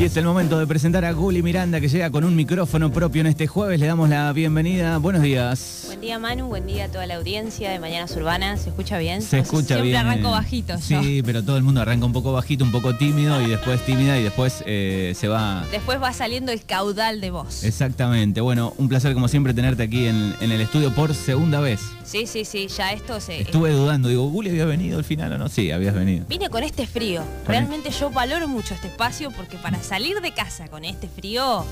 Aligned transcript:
Y 0.00 0.04
es 0.04 0.16
el 0.16 0.24
momento 0.24 0.58
de 0.58 0.66
presentar 0.66 1.04
a 1.04 1.12
Guli 1.12 1.42
Miranda 1.42 1.78
que 1.78 1.86
llega 1.86 2.08
con 2.08 2.24
un 2.24 2.34
micrófono 2.34 2.90
propio 2.90 3.20
en 3.20 3.26
este 3.26 3.46
jueves. 3.46 3.78
Le 3.78 3.86
damos 3.86 4.08
la 4.08 4.32
bienvenida. 4.32 4.96
Buenos 4.96 5.20
días. 5.20 5.82
Buen 5.88 6.00
día 6.00 6.18
Manu, 6.18 6.46
buen 6.46 6.66
día 6.66 6.86
a 6.86 6.88
toda 6.88 7.04
la 7.04 7.16
audiencia 7.16 7.70
de 7.70 7.78
Mañanas 7.78 8.16
Urbanas. 8.16 8.62
¿Se 8.62 8.70
escucha 8.70 8.96
bien? 8.96 9.20
Se 9.20 9.40
escucha 9.40 9.66
Siempre 9.66 9.88
bien. 9.88 9.96
arranco 9.96 10.30
bajito 10.30 10.72
yo. 10.88 11.02
Sí, 11.02 11.20
pero 11.22 11.42
todo 11.42 11.58
el 11.58 11.64
mundo 11.64 11.82
arranca 11.82 12.06
un 12.06 12.14
poco 12.14 12.32
bajito, 12.32 12.64
un 12.64 12.72
poco 12.72 12.96
tímido 12.96 13.42
y 13.42 13.50
después 13.50 13.84
tímida 13.84 14.18
y 14.18 14.22
después 14.22 14.62
eh, 14.64 15.12
se 15.14 15.28
va... 15.28 15.66
Después 15.70 16.00
va 16.00 16.14
saliendo 16.14 16.50
el 16.50 16.64
caudal 16.64 17.20
de 17.20 17.30
voz. 17.30 17.62
Exactamente. 17.62 18.40
Bueno, 18.40 18.72
un 18.78 18.88
placer 18.88 19.12
como 19.12 19.28
siempre 19.28 19.52
tenerte 19.52 19.82
aquí 19.82 20.06
en, 20.06 20.34
en 20.40 20.50
el 20.50 20.62
estudio 20.62 20.94
por 20.94 21.14
segunda 21.14 21.60
vez. 21.60 21.78
Sí, 22.04 22.26
sí, 22.26 22.46
sí, 22.46 22.68
ya 22.68 22.92
esto 22.92 23.20
se... 23.20 23.42
Estuve 23.42 23.70
dudando, 23.70 24.08
digo, 24.08 24.26
¿Guli 24.30 24.48
había 24.48 24.64
venido 24.64 24.96
al 24.96 25.04
final 25.04 25.32
o 25.34 25.38
no? 25.38 25.50
Sí, 25.50 25.70
habías 25.70 25.94
venido. 25.94 26.24
Vine 26.26 26.48
con 26.48 26.62
este 26.62 26.86
frío. 26.86 27.22
Realmente 27.46 27.90
yo 27.90 28.10
valoro 28.10 28.48
mucho 28.48 28.72
este 28.72 28.86
espacio 28.88 29.30
porque 29.30 29.58
para 29.58 29.80
salir 29.90 30.20
de 30.20 30.32
casa 30.32 30.68
con 30.68 30.84
este 30.84 31.08
frío... 31.08 31.64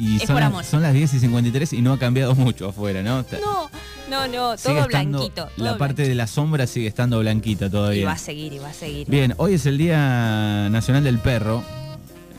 Y 0.00 0.14
Es 0.16 0.22
son, 0.22 0.34
por 0.34 0.40
las- 0.42 0.46
amor. 0.52 0.64
son 0.64 0.80
las 0.82 0.94
10 0.94 1.14
y 1.14 1.18
53 1.18 1.72
y 1.72 1.82
no 1.82 1.92
ha 1.92 1.98
cambiado 1.98 2.32
mucho 2.36 2.68
afuera, 2.68 3.02
¿no? 3.02 3.24
No, 3.40 3.68
no, 4.08 4.28
no, 4.28 4.56
todo 4.56 4.86
blanquito. 4.86 5.48
La 5.56 5.76
parte 5.76 6.06
de 6.06 6.14
la 6.14 6.28
sombra 6.28 6.68
sigue 6.68 6.86
estando 6.86 7.18
blanquita 7.18 7.66
blanquito. 7.66 7.66
Y 7.66 7.70
todavía. 7.70 8.06
va 8.06 8.12
a 8.12 8.18
seguir, 8.18 8.52
y 8.52 8.58
va 8.60 8.68
a 8.68 8.72
seguir. 8.72 9.08
Bien, 9.10 9.34
hoy 9.38 9.54
es 9.54 9.66
el 9.66 9.76
Día 9.76 10.68
Nacional 10.70 11.02
del 11.02 11.18
Perro. 11.18 11.64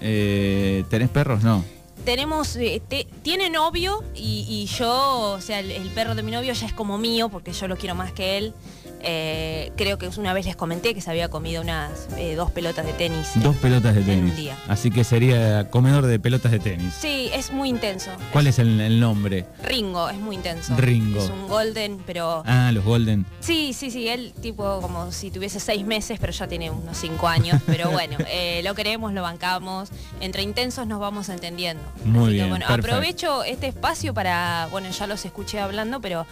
Eh, 0.02 0.86
¿Tenés 0.90 1.10
perros? 1.10 1.44
No. 1.44 1.66
Tenemos, 2.06 2.56
eh, 2.56 2.82
te- 2.88 3.08
tiene 3.24 3.50
novio 3.50 4.06
y, 4.16 4.46
y 4.48 4.66
yo, 4.68 5.34
o 5.38 5.42
sea, 5.42 5.60
el, 5.60 5.70
el 5.72 5.90
perro 5.90 6.16
de 6.16 6.24
mi 6.24 6.32
novio 6.32 6.54
ya 6.54 6.66
es 6.66 6.72
como 6.74 6.98
mío 6.98 7.28
porque 7.28 7.52
yo 7.52 7.68
lo 7.68 7.76
quiero 7.76 7.94
más 7.94 8.14
que 8.14 8.38
él. 8.38 8.54
Eh, 9.02 9.72
creo 9.78 9.98
que 9.98 10.08
una 10.18 10.34
vez 10.34 10.46
les 10.46 10.56
comenté 10.56 10.94
que 10.94 11.02
se 11.02 11.10
había 11.10 11.30
comido 11.30 11.62
unas 11.62 12.08
eh, 12.18 12.36
dos 12.36 12.52
pelotas 12.52 12.86
de 12.86 12.94
tenis. 12.94 13.30
Dos 13.36 13.56
pelotas 13.58 13.96
de 13.96 14.02
En 14.02 14.10
un 14.10 14.16
tenis. 14.16 14.36
día. 14.36 14.58
Así 14.68 14.92
que 14.92 15.04
sería 15.04 15.70
comedor 15.70 16.06
de 16.06 16.20
pelotas 16.20 16.52
de 16.52 16.60
tenis. 16.60 16.94
Sí, 17.00 17.30
es 17.34 17.52
muy 17.52 17.70
intenso. 17.70 18.12
¿Cuál 18.34 18.48
es 18.48 18.60
el, 18.60 18.80
el 18.82 19.00
nombre? 19.00 19.46
Ringo, 19.64 20.10
es 20.10 20.18
muy 20.18 20.36
intenso. 20.36 20.76
Ringo. 20.76 21.22
Es 21.24 21.30
un 21.30 21.48
golden, 21.48 22.02
pero... 22.06 22.44
Ah, 22.46 22.72
los 22.74 22.84
Golden. 22.84 23.26
Sí, 23.40 23.74
sí, 23.74 23.92
sí, 23.92 24.08
él 24.08 24.34
tipo 24.42 24.82
como 24.82 25.12
si 25.12 25.32
tuviese 25.32 25.60
seis 25.60 25.86
meses, 25.86 26.18
pero 26.20 26.34
ya 26.34 26.48
tiene 26.48 26.70
unos 26.72 26.98
cinco 26.98 27.28
años. 27.28 27.62
Pero 27.66 27.90
bueno, 27.92 28.18
eh, 28.30 28.62
lo 28.64 28.74
queremos, 28.76 29.14
lo 29.14 29.22
bancamos. 29.22 29.90
Entre 30.20 30.42
intensos 30.42 30.88
nos 30.88 31.00
vamos 31.00 31.30
entendiendo. 31.30 31.84
Muy 32.04 32.24
Así 32.24 32.34
bien, 32.34 32.46
que 32.46 32.50
bueno, 32.50 32.66
perfecto. 32.68 32.96
aprovecho 32.96 33.44
este 33.44 33.68
espacio 33.68 34.14
para, 34.14 34.68
bueno, 34.72 34.90
ya 34.90 35.08
los 35.08 35.24
escuché 35.26 35.60
hablando, 35.60 36.02
pero 36.02 36.26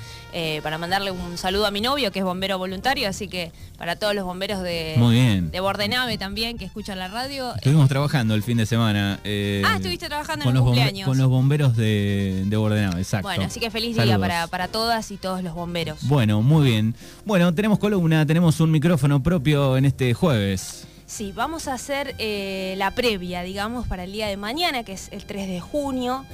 para 0.63 0.77
mandarle 0.77 1.09
un 1.11 1.37
saludo 1.37 1.65
a 1.65 1.71
mi 1.71 1.81
novio, 1.81 2.11
que 2.11 2.19
es 2.19 2.25
bombero 2.25 2.56
voluntario, 2.57 3.07
así 3.09 3.27
que 3.27 3.51
para 3.77 3.95
todos 3.95 4.13
los 4.15 4.25
bomberos 4.25 4.61
de, 4.61 4.95
Muy 4.97 5.15
bien. 5.15 5.51
de 5.51 5.59
Bordenave 5.59 6.17
también, 6.17 6.57
que 6.57 6.65
escuchan 6.65 6.97
la 6.99 7.07
radio. 7.07 7.53
Estuvimos 7.55 7.87
trabajando 7.89 8.35
el 8.35 8.43
fin 8.43 8.57
de 8.57 8.65
semana. 8.65 9.19
eh, 9.23 9.61
Ah, 9.65 9.75
estuviste 9.77 10.07
trabajando 10.07 10.43
con 10.45 10.51
en 10.51 10.55
los 10.55 10.63
cumpleaños. 10.63 11.07
Con 11.07 11.17
los 11.17 11.27
bomberos 11.29 11.75
de, 11.77 12.43
de 12.45 12.57
Bordenave, 12.57 12.99
exacto. 13.01 13.27
Bueno, 13.27 13.43
así 13.45 13.59
que 13.59 13.69
feliz 13.71 13.95
día 13.95 14.17
para, 14.19 14.47
para 14.47 14.67
todas 14.67 15.11
y 15.11 15.17
todos 15.17 15.43
los 15.43 15.53
bomberos. 15.53 15.99
Bueno, 16.07 16.41
muy 16.41 16.65
bien. 16.69 16.95
Bueno, 17.25 17.53
tenemos 17.53 17.79
columna, 17.79 18.25
tenemos 18.25 18.59
un 18.59 18.71
micrófono 18.71 19.21
propio 19.21 19.77
en 19.77 19.85
este 19.85 20.13
jueves. 20.13 20.85
Sí, 21.05 21.31
vamos 21.33 21.69
a 21.69 21.73
hacer 21.73 22.15
eh, 22.17 22.75
la 22.77 22.91
previa, 22.91 23.41
digamos, 23.41 23.87
para 23.87 24.03
el 24.03 24.11
día 24.11 24.27
de 24.27 24.35
mañana, 24.35 24.83
que 24.83 24.91
es 24.91 25.07
el 25.13 25.23
3 25.23 25.47
de 25.47 25.61
junio, 25.61 26.25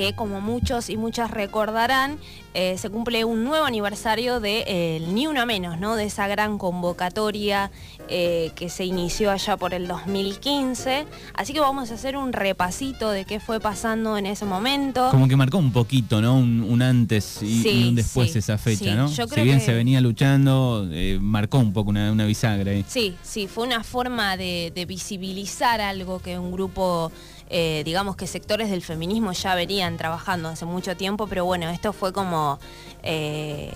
que 0.00 0.14
como 0.14 0.40
muchos 0.40 0.88
y 0.88 0.96
muchas 0.96 1.30
recordarán, 1.30 2.16
eh, 2.54 2.78
se 2.78 2.88
cumple 2.88 3.26
un 3.26 3.44
nuevo 3.44 3.66
aniversario 3.66 4.40
de 4.40 4.64
eh, 4.66 5.06
Ni 5.12 5.26
Una 5.26 5.44
Menos, 5.44 5.78
¿no? 5.78 5.94
De 5.94 6.04
esa 6.04 6.26
gran 6.26 6.56
convocatoria 6.56 7.70
eh, 8.08 8.50
que 8.54 8.70
se 8.70 8.86
inició 8.86 9.30
allá 9.30 9.58
por 9.58 9.74
el 9.74 9.86
2015. 9.86 11.04
Así 11.34 11.52
que 11.52 11.60
vamos 11.60 11.90
a 11.90 11.94
hacer 11.94 12.16
un 12.16 12.32
repasito 12.32 13.10
de 13.10 13.26
qué 13.26 13.40
fue 13.40 13.60
pasando 13.60 14.16
en 14.16 14.24
ese 14.24 14.46
momento. 14.46 15.08
Como 15.10 15.28
que 15.28 15.36
marcó 15.36 15.58
un 15.58 15.70
poquito, 15.70 16.22
¿no? 16.22 16.36
Un, 16.38 16.62
un 16.62 16.80
antes 16.80 17.42
y, 17.42 17.62
Sí, 17.62 17.68
y 17.68 17.88
un 17.90 17.94
después 17.96 18.32
sí, 18.32 18.38
esa 18.38 18.56
fecha, 18.56 18.84
sí. 18.84 18.90
¿no? 18.92 19.06
Yo 19.12 19.24
si 19.26 19.30
creo 19.34 19.44
bien 19.44 19.58
que- 19.58 19.66
se 19.66 19.74
venía 19.74 20.00
luchando, 20.00 20.88
eh, 20.90 21.18
marcó 21.20 21.58
un 21.58 21.74
poco 21.74 21.90
una, 21.90 22.10
una 22.10 22.24
bisagra 22.24 22.72
ahí. 22.72 22.86
Sí, 22.88 23.16
sí, 23.22 23.48
fue 23.48 23.66
una 23.66 23.84
forma 23.84 24.38
de, 24.38 24.72
de 24.74 24.86
visibilizar 24.86 25.82
algo 25.82 26.20
que 26.20 26.38
un 26.38 26.52
grupo, 26.52 27.12
eh, 27.50 27.82
digamos 27.84 28.16
que 28.16 28.26
sectores 28.26 28.70
del 28.70 28.82
feminismo 28.82 29.32
ya 29.32 29.54
venían 29.54 29.96
trabajando 29.96 30.48
hace 30.48 30.64
mucho 30.64 30.96
tiempo, 30.96 31.26
pero 31.26 31.44
bueno, 31.44 31.68
esto 31.70 31.92
fue 31.92 32.12
como, 32.12 32.58
eh, 33.02 33.72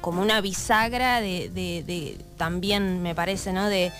como 0.00 0.22
una 0.22 0.40
bisagra 0.40 1.20
de, 1.20 1.50
de- 1.50 1.82
de- 1.84 2.18
también 2.36 3.02
me 3.02 3.14
parece, 3.14 3.52
¿no? 3.52 3.68
De, 3.68 3.92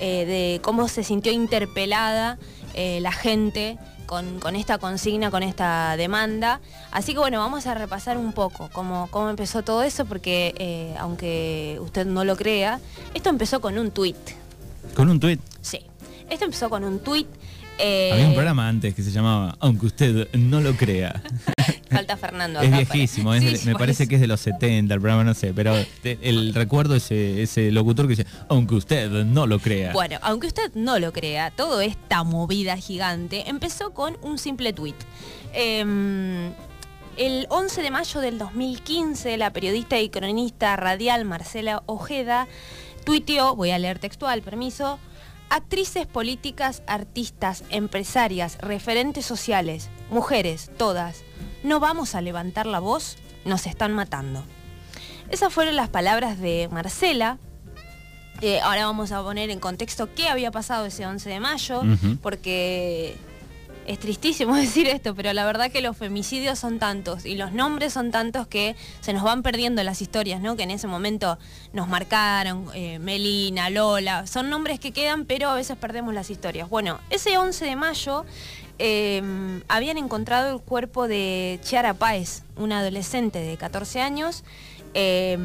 eh, 0.00 0.24
de 0.26 0.60
cómo 0.62 0.88
se 0.88 1.02
sintió 1.04 1.32
interpelada 1.32 2.38
la 3.00 3.10
gente 3.12 3.78
con, 4.04 4.38
con 4.38 4.54
esta 4.54 4.76
consigna, 4.76 5.30
con 5.30 5.42
esta 5.42 5.96
demanda. 5.96 6.60
Así 6.90 7.14
que 7.14 7.18
bueno, 7.20 7.38
vamos 7.38 7.66
a 7.66 7.72
repasar 7.74 8.18
un 8.18 8.34
poco 8.34 8.68
cómo, 8.74 9.08
cómo 9.10 9.30
empezó 9.30 9.62
todo 9.62 9.82
eso, 9.82 10.04
porque 10.04 10.54
eh, 10.58 10.94
aunque 10.98 11.78
usted 11.80 12.04
no 12.04 12.22
lo 12.24 12.36
crea, 12.36 12.78
esto 13.14 13.30
empezó 13.30 13.62
con 13.62 13.78
un 13.78 13.90
tuit. 13.92 14.16
Con 14.94 15.08
un 15.08 15.18
tuit. 15.18 15.40
Sí, 15.62 15.80
esto 16.28 16.44
empezó 16.44 16.68
con 16.68 16.84
un 16.84 16.98
tuit. 16.98 17.26
Eh, 17.78 18.10
Había 18.12 18.26
un 18.28 18.34
programa 18.34 18.68
antes 18.68 18.94
que 18.94 19.02
se 19.02 19.10
llamaba 19.10 19.56
Aunque 19.60 19.86
usted 19.86 20.28
no 20.34 20.60
lo 20.60 20.74
crea. 20.76 21.22
Falta 21.90 22.16
Fernando 22.16 22.60
es 22.62 22.68
acá 22.72 22.76
viejísimo, 22.92 23.30
para- 23.30 23.38
es 23.38 23.44
de- 23.52 23.58
sí, 23.58 23.66
me 23.68 23.74
parece 23.74 24.08
que 24.08 24.16
es 24.16 24.20
de 24.20 24.26
los 24.26 24.40
70 24.40 24.92
el 24.94 25.00
programa, 25.00 25.24
no 25.24 25.34
sé, 25.34 25.54
pero 25.54 25.74
te- 26.02 26.18
el 26.22 26.52
recuerdo 26.54 26.96
ese, 26.96 27.42
ese 27.42 27.70
locutor 27.70 28.06
que 28.06 28.16
dice, 28.16 28.26
aunque 28.48 28.74
usted 28.74 29.08
no 29.24 29.46
lo 29.46 29.58
crea. 29.60 29.92
Bueno, 29.92 30.18
aunque 30.22 30.48
usted 30.48 30.72
no 30.74 30.98
lo 30.98 31.12
crea, 31.12 31.50
toda 31.52 31.84
esta 31.84 32.22
movida 32.24 32.76
gigante 32.76 33.48
empezó 33.48 33.92
con 33.92 34.16
un 34.22 34.38
simple 34.38 34.72
tuit. 34.72 34.96
Em, 35.54 36.52
el 37.16 37.46
11 37.48 37.80
de 37.82 37.90
mayo 37.90 38.20
del 38.20 38.38
2015, 38.38 39.36
la 39.38 39.50
periodista 39.52 39.98
y 39.98 40.08
cronista 40.10 40.76
radial 40.76 41.24
Marcela 41.24 41.82
Ojeda 41.86 42.46
tuiteó, 43.04 43.54
voy 43.56 43.70
a 43.70 43.78
leer 43.78 43.98
textual, 43.98 44.42
permiso, 44.42 44.98
actrices 45.50 46.06
políticas, 46.06 46.82
artistas, 46.86 47.64
empresarias, 47.70 48.58
referentes 48.58 49.24
sociales, 49.24 49.88
mujeres, 50.10 50.70
todas, 50.76 51.22
no 51.62 51.80
vamos 51.80 52.14
a 52.14 52.20
levantar 52.20 52.66
la 52.66 52.80
voz, 52.80 53.16
nos 53.44 53.66
están 53.66 53.92
matando. 53.92 54.44
Esas 55.30 55.52
fueron 55.52 55.76
las 55.76 55.88
palabras 55.88 56.38
de 56.38 56.68
Marcela, 56.70 57.38
eh, 58.42 58.60
ahora 58.60 58.86
vamos 58.86 59.12
a 59.12 59.22
poner 59.22 59.50
en 59.50 59.60
contexto 59.60 60.12
qué 60.14 60.28
había 60.28 60.50
pasado 60.50 60.86
ese 60.86 61.06
11 61.06 61.28
de 61.28 61.40
mayo, 61.40 61.82
porque 62.22 63.16
es 63.86 63.98
tristísimo 63.98 64.54
decir 64.56 64.88
esto, 64.88 65.14
pero 65.14 65.32
la 65.32 65.44
verdad 65.44 65.70
que 65.70 65.80
los 65.80 65.96
femicidios 65.96 66.58
son 66.58 66.78
tantos 66.78 67.24
y 67.24 67.36
los 67.36 67.52
nombres 67.52 67.92
son 67.92 68.10
tantos 68.10 68.46
que 68.46 68.76
se 69.00 69.12
nos 69.12 69.22
van 69.22 69.42
perdiendo 69.42 69.82
las 69.82 70.02
historias, 70.02 70.40
¿no? 70.40 70.56
Que 70.56 70.64
en 70.64 70.70
ese 70.70 70.86
momento 70.86 71.38
nos 71.72 71.88
marcaron, 71.88 72.68
eh, 72.74 72.98
Melina, 72.98 73.70
Lola, 73.70 74.26
son 74.26 74.50
nombres 74.50 74.80
que 74.80 74.92
quedan, 74.92 75.24
pero 75.24 75.50
a 75.50 75.54
veces 75.54 75.76
perdemos 75.76 76.14
las 76.14 76.30
historias. 76.30 76.68
Bueno, 76.68 77.00
ese 77.10 77.38
11 77.38 77.64
de 77.64 77.76
mayo 77.76 78.24
eh, 78.78 79.22
habían 79.68 79.96
encontrado 79.96 80.54
el 80.54 80.60
cuerpo 80.60 81.08
de 81.08 81.58
Chiara 81.62 81.94
Páez, 81.94 82.42
una 82.56 82.80
adolescente 82.80 83.38
de 83.38 83.56
14 83.56 84.00
años, 84.00 84.44
eh, 84.98 85.36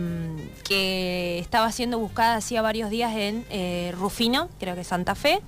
que 0.63 1.39
estaba 1.39 1.71
siendo 1.73 1.99
buscada 1.99 2.35
hacía 2.35 2.61
varios 2.61 2.89
días 2.89 3.13
en 3.15 3.45
eh, 3.49 3.93
Rufino, 3.97 4.47
creo 4.61 4.75
que 4.75 4.85
Santa 4.85 5.13
Fe, 5.13 5.41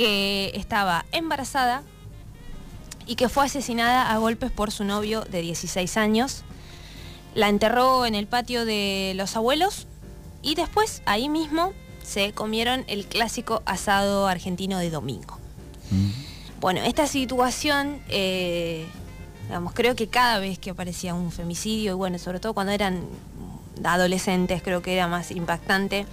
que 0.00 0.52
estaba 0.54 1.04
embarazada 1.12 1.82
y 3.04 3.16
que 3.16 3.28
fue 3.28 3.44
asesinada 3.44 4.10
a 4.10 4.16
golpes 4.16 4.50
por 4.50 4.70
su 4.70 4.82
novio 4.82 5.26
de 5.30 5.42
16 5.42 5.98
años. 5.98 6.42
La 7.34 7.50
enterró 7.50 8.06
en 8.06 8.14
el 8.14 8.26
patio 8.26 8.64
de 8.64 9.12
los 9.14 9.36
abuelos 9.36 9.86
y 10.40 10.54
después 10.54 11.02
ahí 11.04 11.28
mismo 11.28 11.74
se 12.02 12.32
comieron 12.32 12.86
el 12.88 13.04
clásico 13.04 13.60
asado 13.66 14.26
argentino 14.26 14.78
de 14.78 14.88
domingo. 14.88 15.36
Mm. 15.90 16.10
Bueno, 16.60 16.80
esta 16.80 17.06
situación, 17.06 18.00
eh, 18.08 18.86
digamos, 19.48 19.74
creo 19.74 19.96
que 19.96 20.08
cada 20.08 20.38
vez 20.38 20.58
que 20.58 20.70
aparecía 20.70 21.12
un 21.12 21.30
femicidio, 21.30 21.92
y 21.92 21.96
bueno, 21.96 22.18
sobre 22.18 22.40
todo 22.40 22.54
cuando 22.54 22.72
eran 22.72 23.02
adolescentes, 23.84 24.62
creo 24.62 24.80
que 24.80 24.94
era 24.94 25.08
más 25.08 25.30
impactante. 25.30 26.06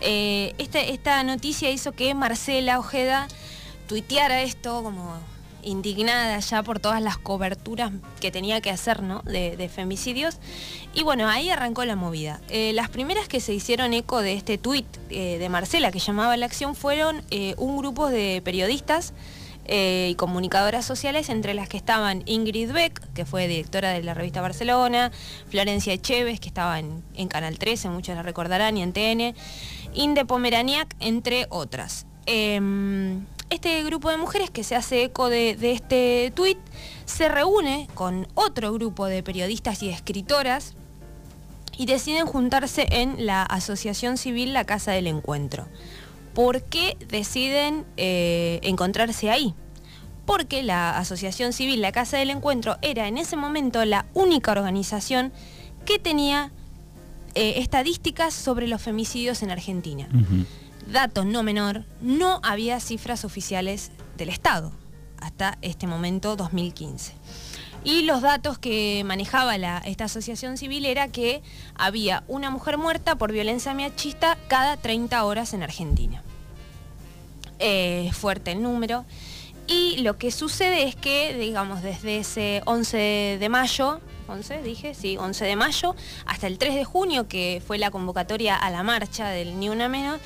Eh, 0.00 0.54
esta, 0.58 1.22
noticia 1.22 1.70
hizo 1.70 1.92
que 1.92 2.14
Marcela 2.14 2.78
Ojeda 2.78 3.28
tuiteara 3.86 4.42
esto 4.42 4.82
como 4.82 5.18
indignada 5.62 6.38
ya 6.38 6.62
por 6.62 6.80
todas 6.80 7.02
las 7.02 7.18
coberturas 7.18 7.92
que 8.20 8.30
tenía 8.30 8.60
que 8.60 8.70
hacer 8.70 9.02
¿no? 9.02 9.22
de, 9.22 9.70
femicidios. 9.72 10.38
Y 10.94 11.02
bueno, 11.02 11.28
ahí 11.28 11.50
arrancó 11.50 11.84
la 11.84 11.96
movida. 11.96 12.40
Eh, 12.48 12.72
las 12.74 12.88
primeras 12.88 13.28
que 13.28 13.40
se 13.40 13.52
hicieron 13.52 13.92
eco 13.92 14.22
de 14.22 14.34
este 14.34 14.58
tuit 14.58 14.86
eh, 15.10 15.38
de 15.38 15.48
Marcela 15.48 15.90
que 15.90 15.98
llamaba 15.98 16.36
la 16.36 16.46
acción 16.46 16.74
fueron 16.74 17.22
eh, 17.30 17.54
un 17.58 17.76
grupo 17.76 18.08
de 18.08 18.40
periodistas 18.44 19.12
y 19.70 20.14
comunicadoras 20.14 20.86
sociales, 20.86 21.28
entre 21.28 21.52
las 21.52 21.68
que 21.68 21.76
estaban 21.76 22.22
Ingrid 22.24 22.72
Beck, 22.72 23.02
que 23.12 23.26
fue 23.26 23.46
directora 23.48 23.90
de 23.90 24.02
la 24.02 24.14
revista 24.14 24.40
Barcelona, 24.40 25.12
Florencia 25.50 25.92
Echeves, 25.92 26.40
que 26.40 26.48
estaba 26.48 26.78
en, 26.78 27.02
en 27.14 27.28
Canal 27.28 27.58
13, 27.58 27.90
muchos 27.90 28.16
la 28.16 28.22
recordarán, 28.22 28.78
y 28.78 28.82
en 28.82 28.94
TN, 28.94 29.34
Inde 29.94 30.24
Pomeraniac, 30.24 30.94
entre 31.00 31.46
otras. 31.50 32.06
Em, 32.26 33.24
este 33.50 33.82
grupo 33.84 34.10
de 34.10 34.18
mujeres 34.18 34.50
que 34.50 34.62
se 34.62 34.76
hace 34.76 35.04
eco 35.04 35.30
de, 35.30 35.56
este 35.72 36.32
tuit 36.34 36.58
se 37.06 37.28
reúne 37.28 37.88
con 37.94 38.28
otro 38.34 38.72
grupo 38.72 39.06
de 39.06 39.22
periodistas 39.22 39.82
y 39.82 39.88
escritoras 39.88 40.74
y 41.76 41.86
deciden 41.86 42.26
juntarse 42.26 42.86
en 42.90 43.24
la 43.24 43.42
Asociación 43.42 44.18
Civil 44.18 44.52
La 44.52 44.64
Casa 44.64 44.92
del 44.92 45.06
Encuentro. 45.06 45.68
¿Por 46.34 46.62
qué 46.62 46.96
deciden 47.08 47.86
eh, 47.96 48.60
encontrarse 48.62 49.30
ahí? 49.30 49.54
Porque 50.26 50.62
la 50.62 50.98
Asociación 50.98 51.52
Civil 51.52 51.80
La 51.80 51.92
Casa 51.92 52.18
del 52.18 52.30
Encuentro 52.30 52.76
era 52.82 53.08
en 53.08 53.16
ese 53.16 53.36
momento 53.36 53.84
la 53.84 54.06
única 54.12 54.52
organización 54.52 55.32
que 55.86 55.98
tenía 55.98 56.52
eh, 57.40 57.60
estadísticas 57.60 58.34
sobre 58.34 58.66
los 58.66 58.82
femicidios 58.82 59.44
en 59.44 59.52
Argentina. 59.52 60.08
Dato 60.90 61.24
no 61.24 61.44
menor, 61.44 61.84
no 62.00 62.40
había 62.42 62.80
cifras 62.80 63.24
oficiales 63.24 63.92
del 64.16 64.28
Estado 64.28 64.72
hasta 65.20 65.56
este 65.62 65.86
momento 65.86 66.34
2015. 66.34 67.12
Y 67.84 68.02
los 68.02 68.22
datos 68.22 68.58
que 68.58 69.04
manejaba 69.06 69.54
esta 69.54 70.06
asociación 70.06 70.56
civil 70.56 70.84
era 70.84 71.06
que 71.12 71.40
había 71.76 72.24
una 72.26 72.50
mujer 72.50 72.76
muerta 72.76 73.14
por 73.14 73.30
violencia 73.30 73.72
machista 73.72 74.36
cada 74.48 74.76
30 74.76 75.24
horas 75.24 75.54
en 75.54 75.62
Argentina. 75.62 76.24
Eh, 77.60 78.10
fuerte 78.14 78.50
el 78.50 78.64
número. 78.64 79.04
Y 79.68 79.98
lo 79.98 80.18
que 80.18 80.32
sucede 80.32 80.88
es 80.88 80.96
que, 80.96 81.38
digamos, 81.38 81.82
desde 81.82 82.18
ese 82.18 82.62
11 82.64 83.36
de 83.38 83.48
mayo, 83.48 84.00
11 84.28 84.62
dije, 84.62 84.94
sí, 84.94 85.16
11 85.16 85.44
de 85.44 85.56
mayo, 85.56 85.96
hasta 86.26 86.46
el 86.46 86.58
3 86.58 86.74
de 86.74 86.84
junio, 86.84 87.28
que 87.28 87.62
fue 87.66 87.78
la 87.78 87.90
convocatoria 87.90 88.56
a 88.56 88.70
la 88.70 88.82
marcha 88.82 89.28
del 89.28 89.58
Ni 89.58 89.68
Una 89.68 89.88
Menos, 89.88 90.20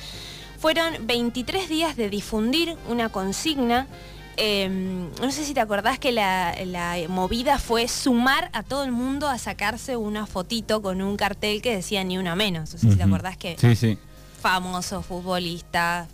fueron 0.59 1.07
23 1.07 1.67
días 1.69 1.95
de 1.95 2.09
difundir 2.09 2.77
una 2.87 3.09
consigna 3.09 3.87
Em, 4.35 5.11
no 5.21 5.31
sé 5.31 5.45
si 5.45 5.53
te 5.53 5.59
acordás 5.59 5.99
que 5.99 6.11
la, 6.11 6.55
movida 7.07 7.59
fue 7.59 7.87
sumar 7.87 8.49
a 8.53 8.63
todo 8.63 8.83
el 8.83 8.91
mundo 8.91 9.27
a 9.27 9.37
sacarse 9.37 9.95
una 9.95 10.25
fotito 10.25 10.81
con 10.81 11.01
un 11.01 11.17
cartel 11.17 11.61
que 11.61 11.75
decía 11.75 12.03
ni 12.03 12.17
una 12.17 12.35
menos. 12.35 12.73
No 12.73 12.79
sé 12.79 12.89
si 12.91 12.97
te 12.97 13.03
acordás 13.03 13.37
que 13.37 13.55
sí, 13.59 13.75
sí. 13.75 13.97
famosos, 14.41 15.05
futbolistas, 15.05 16.07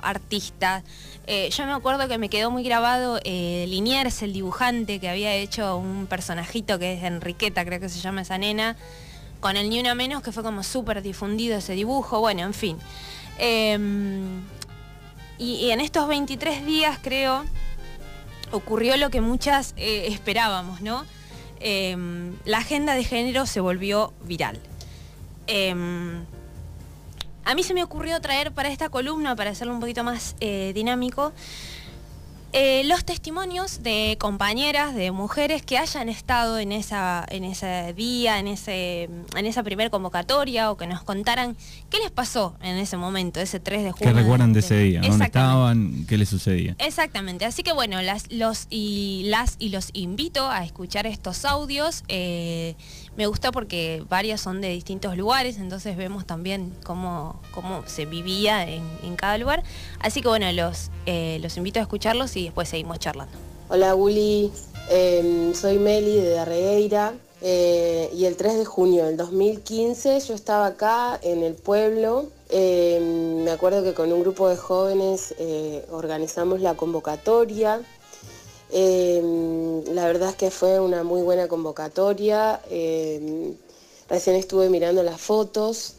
artistas. 0.00 0.82
Eh, 1.26 1.50
yo 1.50 1.66
me 1.66 1.72
acuerdo 1.72 2.08
que 2.08 2.18
me 2.18 2.28
quedó 2.28 2.50
muy 2.50 2.62
grabado 2.62 3.20
eh, 3.24 3.66
Liniers, 3.68 4.22
el 4.22 4.32
dibujante, 4.32 5.00
que 5.00 5.08
había 5.08 5.34
hecho 5.34 5.76
un 5.76 6.06
personajito 6.06 6.78
que 6.78 6.94
es 6.94 7.02
Enriqueta, 7.02 7.64
creo 7.64 7.80
que 7.80 7.88
se 7.88 8.00
llama 8.00 8.22
esa 8.22 8.38
nena, 8.38 8.76
con 9.40 9.56
el 9.56 9.68
ni 9.68 9.80
una 9.80 9.94
menos, 9.94 10.22
que 10.22 10.32
fue 10.32 10.42
como 10.42 10.62
súper 10.62 11.02
difundido 11.02 11.58
ese 11.58 11.74
dibujo. 11.74 12.20
Bueno, 12.20 12.42
en 12.42 12.54
fin. 12.54 12.78
Em, 13.38 14.42
y, 15.38 15.70
en 15.70 15.80
estos 15.80 16.08
23 16.08 16.64
días, 16.64 16.98
creo, 17.02 17.44
ocurrió 18.52 18.96
lo 18.96 19.10
que 19.10 19.20
muchas 19.20 19.74
eh, 19.76 20.06
esperábamos, 20.08 20.80
¿no? 20.80 21.04
Em, 21.60 22.36
la 22.44 22.58
agenda 22.58 22.94
de 22.94 23.04
género 23.04 23.46
se 23.46 23.60
volvió 23.60 24.12
viral. 24.24 24.60
A 27.46 27.54
mí 27.54 27.62
se 27.62 27.74
me 27.74 27.84
ocurrió 27.84 28.20
traer 28.20 28.50
para 28.50 28.70
esta 28.70 28.88
columna, 28.88 29.36
para 29.36 29.50
hacerlo 29.50 29.72
un 29.72 29.78
poquito 29.78 30.02
más 30.02 30.34
eh, 30.40 30.72
dinámico, 30.74 31.32
eh, 32.52 32.84
los 32.86 33.04
testimonios 33.04 33.82
de 33.82 34.16
compañeras, 34.18 34.94
de 34.94 35.10
mujeres 35.10 35.62
que 35.62 35.78
hayan 35.78 36.08
estado 36.08 36.58
en, 36.58 36.72
esa, 36.72 37.24
en 37.28 37.44
ese 37.44 37.92
día, 37.92 38.38
en, 38.38 38.48
ese, 38.48 39.10
en 39.36 39.46
esa 39.46 39.62
primer 39.62 39.90
convocatoria 39.90 40.70
o 40.70 40.76
que 40.76 40.86
nos 40.86 41.04
contaran 41.04 41.56
qué 41.90 41.98
les 41.98 42.10
pasó 42.10 42.56
en 42.62 42.78
ese 42.78 42.96
momento, 42.96 43.40
ese 43.40 43.60
3 43.60 43.84
de 43.84 43.92
junio. 43.92 44.12
¿Qué 44.14 44.20
recuerdan 44.20 44.52
de 44.52 44.60
ese 44.60 44.78
día? 44.78 45.02
¿Dónde 45.02 45.24
estaban? 45.24 46.06
¿Qué 46.08 46.16
les 46.16 46.30
sucedía? 46.30 46.74
Exactamente. 46.78 47.44
Así 47.44 47.62
que 47.62 47.72
bueno, 47.72 48.00
las, 48.02 48.32
los, 48.32 48.66
y, 48.70 49.24
las, 49.26 49.56
y 49.58 49.68
los 49.68 49.90
invito 49.92 50.50
a 50.50 50.64
escuchar 50.64 51.06
estos 51.06 51.44
audios. 51.44 52.04
Eh, 52.08 52.74
me 53.16 53.26
gustó 53.26 53.52
porque 53.52 54.04
varios 54.08 54.40
son 54.40 54.60
de 54.60 54.68
distintos 54.68 55.16
lugares, 55.16 55.58
entonces 55.58 55.96
vemos 55.96 56.26
también 56.26 56.72
cómo, 56.84 57.40
cómo 57.52 57.82
se 57.86 58.04
vivía 58.04 58.68
en, 58.68 59.16
cada 59.16 59.38
lugar. 59.38 59.62
Así 60.00 60.20
que 60.20 60.28
bueno, 60.28 60.50
los, 60.52 60.90
eh, 61.06 61.38
los 61.40 61.56
invito 61.56 61.78
a 61.78 61.82
escucharlos 61.82 62.36
y 62.36 62.44
después 62.44 62.68
seguimos 62.68 62.98
charlando. 62.98 63.32
Hola 63.68 63.92
Guli, 63.94 64.52
em, 64.90 65.54
soy 65.54 65.78
Meli 65.78 66.16
de 66.16 66.30
Darregueira 66.30 67.14
eh, 67.40 68.10
y 68.14 68.26
el 68.26 68.36
3 68.36 68.58
de 68.58 68.64
junio 68.64 69.06
del 69.06 69.16
2015 69.16 70.20
yo 70.20 70.34
estaba 70.34 70.66
acá 70.66 71.18
en 71.22 71.42
el 71.42 71.54
pueblo. 71.54 72.26
Em, 72.50 73.42
me 73.42 73.50
acuerdo 73.50 73.82
que 73.82 73.94
con 73.94 74.12
un 74.12 74.20
grupo 74.20 74.48
de 74.48 74.56
jóvenes 74.56 75.34
eh, 75.38 75.84
organizamos 75.90 76.60
la 76.60 76.74
convocatoria 76.74 77.80
Em, 78.78 79.84
la 79.94 80.04
verdad 80.04 80.28
es 80.28 80.36
que 80.36 80.50
fue 80.50 80.78
una 80.78 81.02
muy 81.02 81.22
buena 81.22 81.48
convocatoria. 81.48 82.60
Em, 82.68 83.54
recién 84.06 84.36
estuve 84.36 84.68
mirando 84.68 85.02
las 85.02 85.18
fotos. 85.18 85.94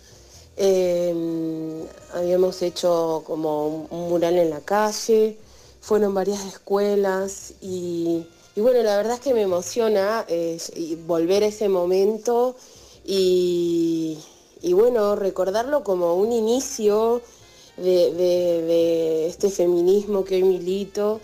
Em, 0.55 1.81
habíamos 2.13 2.61
hecho 2.61 3.23
como 3.25 3.87
un 3.89 4.09
mural 4.09 4.37
en 4.37 4.51
la 4.51 4.59
calle, 4.61 5.37
fueron 5.81 6.13
varias 6.13 6.45
escuelas 6.45 7.53
y, 7.61 8.23
bueno, 8.55 8.83
la 8.83 8.97
verdad 8.97 9.15
es 9.15 9.21
que 9.21 9.33
me 9.33 9.41
emociona 9.41 10.25
volver 11.07 11.43
a 11.43 11.47
ese 11.47 11.69
momento 11.69 12.55
y, 13.05 14.19
bueno, 14.73 15.15
recordarlo 15.15 15.83
como 15.83 16.15
un 16.15 16.31
inicio 16.31 17.23
de 17.77 19.27
este 19.27 19.49
feminismo 19.49 20.23
que 20.23 20.35
hoy 20.35 20.43
milito 20.43 21.19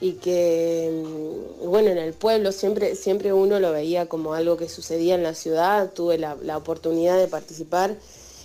y 0.00 0.12
que, 0.14 1.02
mm, 1.04 1.68
bueno, 1.68 1.90
en 1.90 1.98
el 1.98 2.12
pueblo 2.12 2.52
siempre, 2.52 2.96
siempre 2.96 3.32
uno 3.32 3.60
lo 3.60 3.72
veía 3.72 4.06
como 4.06 4.34
algo 4.34 4.56
que 4.56 4.68
sucedía 4.68 5.14
en 5.14 5.22
la 5.22 5.34
ciudad. 5.34 5.92
Tuve 5.92 6.18
la, 6.18 6.56
oportunidad 6.56 7.18
de 7.18 7.28
participar 7.28 7.96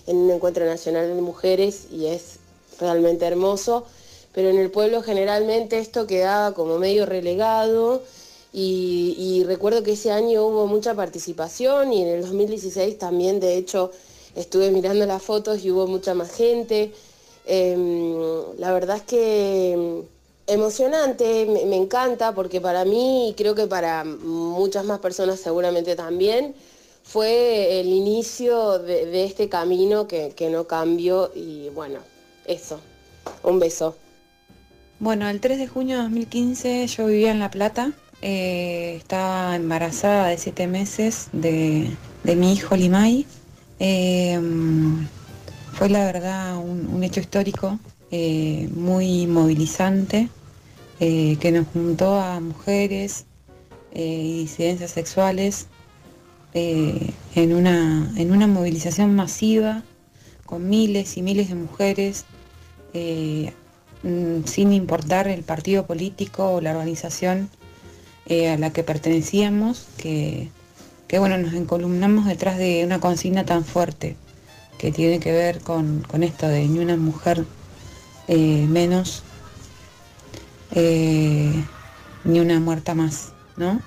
en 0.07 0.17
un 0.17 0.31
encuentro 0.31 0.65
nacional 0.65 1.07
de 1.13 1.21
mujeres 1.21 1.87
y 1.91 2.07
es 2.07 2.37
realmente 2.79 3.25
hermoso, 3.25 3.85
pero 4.33 4.49
en 4.49 4.57
el 4.57 4.71
pueblo 4.71 5.03
generalmente 5.03 5.77
esto 5.79 6.07
quedaba 6.07 6.53
como 6.53 6.77
medio 6.79 7.05
relegado 7.05 8.01
y, 8.53 9.43
recuerdo 9.45 9.83
que 9.83 9.93
ese 9.93 10.11
año 10.11 10.45
hubo 10.45 10.67
mucha 10.67 10.93
participación 10.95 11.93
y 11.93 12.01
en 12.01 12.07
el 12.09 12.21
2016 12.21 12.97
también, 12.97 13.39
de 13.39 13.57
hecho, 13.57 13.91
estuve 14.35 14.71
mirando 14.71 15.05
las 15.05 15.21
fotos 15.21 15.63
y 15.63 15.71
hubo 15.71 15.87
mucha 15.87 16.13
más 16.13 16.31
gente. 16.31 16.91
Em, 17.45 18.17
la 18.57 18.73
verdad 18.73 18.97
es 18.97 19.03
que 19.03 20.03
Emocionante, 20.51 21.45
me, 21.45 21.77
encanta 21.77 22.35
porque 22.35 22.59
para 22.59 22.83
mí 22.83 23.29
y 23.29 23.33
creo 23.35 23.55
que 23.55 23.67
para 23.67 24.03
muchas 24.03 24.83
más 24.83 24.99
personas 24.99 25.39
seguramente 25.39 25.95
también 25.95 26.53
fue 27.03 27.79
el 27.79 27.87
inicio 27.87 28.77
de, 28.79 29.23
este 29.23 29.47
camino 29.47 30.09
que, 30.09 30.49
no 30.51 30.67
cambió 30.67 31.31
y 31.33 31.69
bueno, 31.69 31.99
eso, 32.43 32.81
un 33.43 33.59
beso. 33.59 33.95
Bueno, 34.99 35.29
el 35.29 35.39
3 35.39 35.57
de 35.57 35.67
junio 35.67 35.95
de 35.95 36.03
2015 36.03 36.85
yo 36.85 37.05
vivía 37.05 37.31
en 37.31 37.39
La 37.39 37.49
Plata, 37.49 37.93
eh, 38.21 38.95
estaba 38.97 39.55
embarazada 39.55 40.27
de 40.27 40.37
siete 40.37 40.67
meses 40.67 41.29
de, 41.31 41.95
mi 42.25 42.51
hijo 42.51 42.75
Limay. 42.75 43.25
Eh, 43.79 44.37
fue 45.71 45.87
la 45.87 46.03
verdad 46.03 46.57
un, 46.57 47.01
hecho 47.05 47.21
histórico, 47.21 47.79
eh, 48.11 48.67
muy 48.73 49.27
movilizante 49.27 50.27
eh, 51.03 51.37
que 51.39 51.51
nos 51.51 51.65
juntó 51.73 52.13
a 52.21 52.39
mujeres 52.39 53.25
eh, 53.91 54.03
y 54.03 54.41
disidencias 54.41 54.91
sexuales 54.91 55.65
eh, 56.53 57.09
en, 57.33 57.55
una, 57.55 58.13
en 58.17 58.31
una 58.31 58.45
movilización 58.45 59.15
masiva 59.15 59.81
con 60.45 60.69
miles 60.69 61.17
y 61.17 61.23
miles 61.23 61.49
de 61.49 61.55
mujeres, 61.55 62.25
mm, 62.93 64.43
sin 64.45 64.73
importar 64.73 65.27
el 65.27 65.41
partido 65.41 65.87
político 65.87 66.51
o 66.51 66.61
la 66.61 66.69
organización 66.69 67.49
a 68.29 68.57
la 68.57 68.71
que 68.71 68.83
pertenecíamos, 68.83 69.87
que, 69.97 70.51
bueno, 71.17 71.39
nos 71.39 71.53
encolumnamos 71.53 72.27
detrás 72.27 72.59
de 72.59 72.85
una 72.85 72.99
consigna 72.99 73.43
tan 73.43 73.65
fuerte 73.65 74.17
que 74.77 74.91
tiene 74.91 75.19
que 75.19 75.31
ver 75.31 75.61
con, 75.61 76.01
con 76.01 76.21
esto 76.21 76.47
de 76.47 76.67
ni 76.67 76.77
una 76.77 76.95
mujer 76.95 77.43
menos 78.27 79.23
eh, 80.73 81.63
ni 82.23 82.39
una 82.39 82.59
muerta 82.59 82.95
más, 82.95 83.33
¿no? 83.57 83.81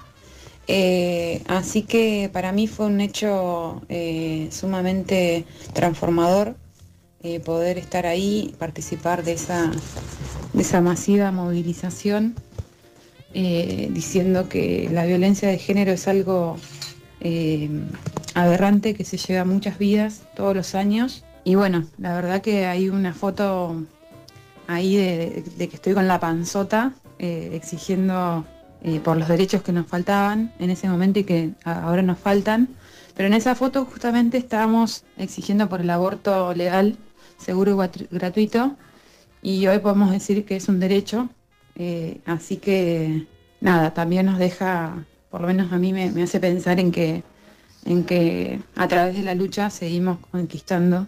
Eh, 0.67 1.43
así 1.47 1.83
que 1.83 2.31
para 2.33 2.53
mí 2.53 2.67
fue 2.67 2.87
un 2.87 3.00
hecho 3.00 3.83
eh, 3.88 4.49
sumamente 4.50 5.45
transformador 5.73 6.57
poder 7.47 7.79
estar 7.79 8.05
ahí, 8.05 8.55
participar 8.59 9.25
de 9.25 9.33
esa, 9.33 9.73
de 10.53 10.61
esa 10.61 10.83
masiva 10.83 11.33
movilización, 11.33 12.35
diciendo 13.33 14.50
que 14.50 14.91
la 14.93 15.07
violencia 15.07 15.49
de 15.49 15.57
género 15.57 15.93
es 15.93 16.07
algo 16.07 16.59
aberrante 18.35 18.93
que 18.93 19.07
se 19.07 19.17
lleva 19.17 19.47
muchas 19.47 19.79
vidas 19.79 20.25
todos 20.37 20.55
los 20.55 20.75
años. 20.75 21.25
Y 21.45 21.55
bueno, 21.55 21.87
la 21.97 22.14
verdad 22.14 22.43
que 22.43 22.67
hay 22.67 22.91
una 22.91 23.14
foto 23.14 23.87
ahí 24.66 24.97
de, 24.97 25.44
que 25.59 25.76
estoy 25.76 25.94
con 25.94 26.09
la 26.09 26.21
panzota 26.21 26.92
eh, 27.18 27.50
exigiendo 27.54 28.44
eh, 28.83 29.00
por 29.00 29.16
los 29.16 29.28
derechos 29.28 29.62
que 29.62 29.73
nos 29.73 29.87
faltaban 29.87 30.52
en 30.59 30.71
ese 30.71 30.88
momento 30.88 31.18
y 31.21 31.25
que 31.25 31.52
ahora 31.64 32.02
nos 32.02 32.18
faltan. 32.18 32.68
Pero 33.16 33.28
en 33.28 33.35
esa 33.35 33.54
foto 33.54 33.85
justamente 33.85 34.37
estábamos 34.38 35.04
exigiendo 35.16 35.68
por 35.68 35.80
el 35.80 35.90
aborto 35.90 36.52
legal, 36.54 36.97
seguro 37.38 37.73
y 37.73 38.06
gratuito, 38.11 38.76
y 39.42 39.66
hoy 39.66 39.78
podemos 39.78 40.11
decir 40.11 40.44
que 40.44 40.56
es 40.56 40.68
un 40.68 40.80
derecho. 40.80 41.28
Eh, 41.76 42.21
así 42.26 42.56
que 42.56 43.26
nada, 43.61 43.94
también 43.94 44.26
nos 44.26 44.38
deja, 44.38 45.06
por 45.30 45.40
lo 45.40 45.47
menos 45.47 45.73
a 45.73 45.78
mí 45.78 45.92
me, 45.92 46.23
hace 46.23 46.40
pensar 46.40 46.80
en 46.80 46.92
que, 46.92 47.23
en 47.85 48.04
que 48.04 48.61
a 48.76 48.88
través 48.88 49.16
de 49.16 49.23
la 49.23 49.35
lucha 49.35 49.71
seguimos 49.71 50.18
conquistando 50.30 51.06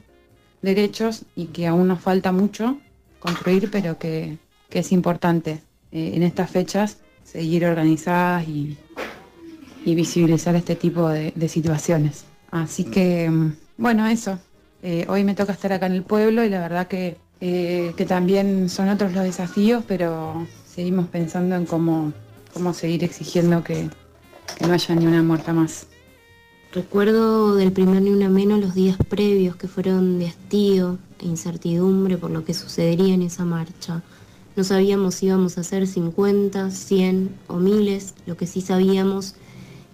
derechos 0.62 1.24
y 1.34 1.46
que 1.46 1.66
aún 1.66 1.88
nos 1.88 2.00
falta 2.00 2.32
mucho 2.32 2.78
construir, 3.18 3.70
pero 3.70 3.98
que, 3.98 4.38
es 4.70 4.92
importante 4.92 5.62
eh, 5.90 6.12
en 6.14 6.22
estas 6.22 6.50
fechas 6.50 6.98
seguir 7.24 7.64
organizadas 7.64 8.46
y, 8.46 8.76
visibilizar 9.84 10.56
este 10.56 10.74
tipo 10.74 11.08
de, 11.08 11.48
situaciones. 11.48 12.24
Así 12.50 12.84
que, 12.84 13.30
mm, 13.30 13.56
bueno, 13.78 14.06
eso. 14.06 14.38
Eh, 14.82 15.06
hoy 15.08 15.24
me 15.24 15.34
toca 15.34 15.52
estar 15.52 15.72
acá 15.72 15.86
en 15.86 15.92
el 15.92 16.02
pueblo 16.02 16.44
y 16.44 16.48
la 16.48 16.60
verdad 16.60 16.88
que, 16.88 17.16
eh, 17.40 17.94
que 17.96 18.04
también 18.04 18.68
son 18.68 18.88
otros 18.88 19.12
los 19.12 19.24
desafíos, 19.24 19.84
pero 19.86 20.46
seguimos 20.66 21.08
pensando 21.08 21.54
en 21.56 21.66
cómo, 21.66 22.12
cómo 22.52 22.74
seguir 22.74 23.04
exigiendo 23.04 23.62
que, 23.62 23.88
que 24.58 24.66
no 24.66 24.74
haya 24.74 24.94
ni 24.94 25.06
una 25.06 25.22
muerta 25.22 25.52
más. 25.52 25.86
Recuerdo 26.76 27.54
del 27.54 27.72
primer 27.72 28.02
Ni 28.02 28.10
Una 28.10 28.28
Menos 28.28 28.60
los 28.60 28.74
días 28.74 28.98
previos 29.08 29.56
que 29.56 29.66
fueron 29.66 30.18
de 30.18 30.26
hastío 30.26 30.98
e 31.18 31.24
incertidumbre 31.24 32.18
por 32.18 32.30
lo 32.30 32.44
que 32.44 32.52
sucedería 32.52 33.14
en 33.14 33.22
esa 33.22 33.46
marcha. 33.46 34.02
No 34.56 34.62
sabíamos 34.62 35.14
si 35.14 35.24
íbamos 35.24 35.56
a 35.56 35.64
ser 35.64 35.86
50, 35.86 36.70
100 36.70 37.34
o 37.48 37.56
miles, 37.56 38.12
lo 38.26 38.36
que 38.36 38.46
sí 38.46 38.60
sabíamos 38.60 39.36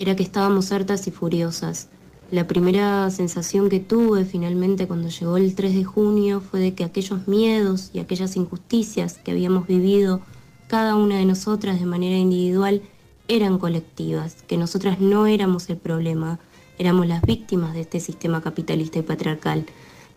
era 0.01 0.17
que 0.17 0.25
estábamos 0.25 0.73
hartas 0.73 1.07
y 1.07 1.13
furiosas. 1.13 1.87
La 2.33 2.49
primera 2.49 3.09
sensación 3.13 3.69
que 3.69 3.79
tuve 3.79 4.25
finalmente 4.25 4.89
cuando 4.89 5.09
llegó 5.09 5.37
el 5.37 5.55
3 5.55 5.77
de 5.77 5.85
junio 5.85 6.41
fue 6.41 6.59
de 6.59 6.75
que 6.75 6.83
aquellos 6.83 7.29
miedos 7.29 7.91
y 7.93 8.01
aquellas 8.01 8.35
injusticias 8.35 9.19
que 9.19 9.31
habíamos 9.31 9.69
vivido 9.69 10.21
cada 10.67 10.97
una 10.97 11.19
de 11.19 11.27
nosotras 11.27 11.79
de 11.79 11.87
manera 11.87 12.17
individual 12.17 12.83
eran 13.29 13.59
colectivas, 13.59 14.43
que 14.49 14.57
nosotras 14.57 14.99
no 14.99 15.27
éramos 15.27 15.71
el 15.71 15.77
problema, 15.77 16.41
éramos 16.79 17.07
las 17.07 17.23
víctimas 17.23 17.75
de 17.75 17.83
este 17.83 18.01
sistema 18.01 18.43
capitalista 18.43 18.99
y 18.99 19.03
patriarcal. 19.03 19.67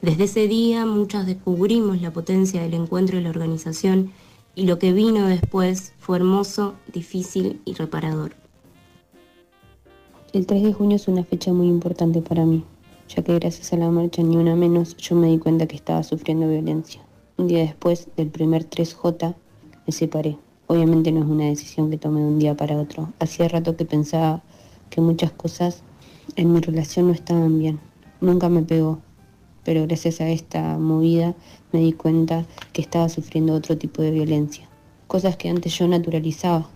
Desde 0.01 0.25
ese 0.25 0.47
día 0.47 0.85
muchas 0.85 1.25
descubrimos 1.25 2.01
la 2.01 2.11
potencia 2.11 2.61
del 2.61 2.73
encuentro 2.73 3.17
y 3.17 3.21
la 3.21 3.29
organización 3.29 4.11
y 4.55 4.65
lo 4.65 4.79
que 4.79 4.93
vino 4.93 5.27
después 5.27 5.93
fue 5.99 6.17
hermoso, 6.17 6.75
difícil 6.91 7.61
y 7.65 7.73
reparador. 7.73 8.35
El 10.33 10.45
3 10.45 10.63
de 10.63 10.73
junio 10.73 10.95
es 10.95 11.07
una 11.07 11.23
fecha 11.23 11.53
muy 11.53 11.67
importante 11.67 12.21
para 12.21 12.45
mí, 12.45 12.63
ya 13.07 13.23
que 13.23 13.35
gracias 13.35 13.71
a 13.73 13.77
la 13.77 13.89
marcha 13.89 14.21
Ni 14.21 14.35
Una 14.35 14.55
Menos 14.55 14.97
yo 14.97 15.15
me 15.15 15.27
di 15.27 15.39
cuenta 15.39 15.67
que 15.67 15.75
estaba 15.75 16.03
sufriendo 16.03 16.47
violencia. 16.47 17.01
Un 17.37 17.47
día 17.47 17.59
después 17.59 18.09
del 18.15 18.29
primer 18.29 18.69
3J 18.69 19.35
me 19.85 19.93
separé. 19.93 20.37
Obviamente 20.67 21.11
no 21.11 21.21
es 21.21 21.27
una 21.27 21.45
decisión 21.45 21.89
que 21.91 21.97
tomé 21.97 22.21
de 22.21 22.27
un 22.27 22.39
día 22.39 22.55
para 22.55 22.77
otro. 22.77 23.13
Hacía 23.19 23.47
rato 23.47 23.75
que 23.75 23.85
pensaba 23.85 24.41
que 24.89 25.01
muchas 25.01 25.31
cosas 25.31 25.83
en 26.35 26.53
mi 26.53 26.59
relación 26.59 27.07
no 27.07 27.13
estaban 27.13 27.59
bien. 27.59 27.79
Nunca 28.21 28.49
me 28.49 28.61
pegó, 28.61 28.99
pero 29.63 29.83
gracias 29.83 30.21
a 30.21 30.29
esta 30.29 30.77
movida 30.77 31.35
me 31.71 31.79
di 31.79 31.93
cuenta 31.93 32.45
que 32.73 32.81
estaba 32.81 33.09
sufriendo 33.09 33.53
otro 33.53 33.77
tipo 33.77 34.01
de 34.01 34.11
violencia. 34.11 34.67
Cosas 35.07 35.37
que 35.37 35.49
antes 35.49 35.77
yo 35.77 35.87
naturalizaba, 35.87 36.69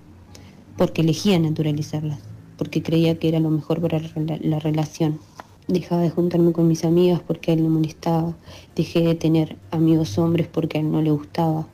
porque 0.77 1.01
elegía 1.01 1.39
naturalizarlas, 1.39 2.19
porque 2.57 2.83
creía 2.83 3.17
que 3.17 3.29
era 3.29 3.39
lo 3.39 3.49
mejor 3.49 3.81
para 3.81 4.01
la 4.41 4.59
relación. 4.59 5.19
Dejaba 5.67 6.01
de 6.01 6.09
juntarme 6.09 6.51
con 6.51 6.67
mis 6.67 6.83
amigas 6.83 7.21
porque 7.25 7.51
a 7.51 7.53
él 7.53 7.63
le 7.63 7.69
molestaba. 7.69 8.35
Dejé 8.75 9.01
de 9.01 9.13
tener 9.13 9.55
amigos 9.69 10.17
hombres 10.17 10.47
porque 10.47 10.79
a 10.79 10.81
él 10.81 10.91
no 10.91 11.01
le 11.01 11.11
gustaba. 11.11 11.67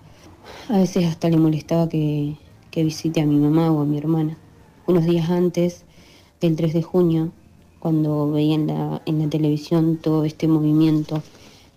A 0.67 0.77
veces 0.79 1.05
hasta 1.05 1.29
le 1.29 1.37
molestaba 1.37 1.87
que, 1.87 2.35
que 2.71 2.83
visite 2.83 3.21
a 3.21 3.25
mi 3.25 3.37
mamá 3.37 3.71
o 3.71 3.81
a 3.81 3.85
mi 3.85 3.97
hermana. 3.97 4.37
Unos 4.85 5.05
días 5.05 5.29
antes 5.29 5.85
del 6.41 6.57
3 6.57 6.73
de 6.73 6.81
junio 6.83 7.31
cuando 7.85 8.31
veía 8.31 8.55
en 8.55 8.65
la, 8.65 9.29
televisión 9.29 9.97
todo 9.97 10.25
este 10.25 10.47
movimiento, 10.47 11.21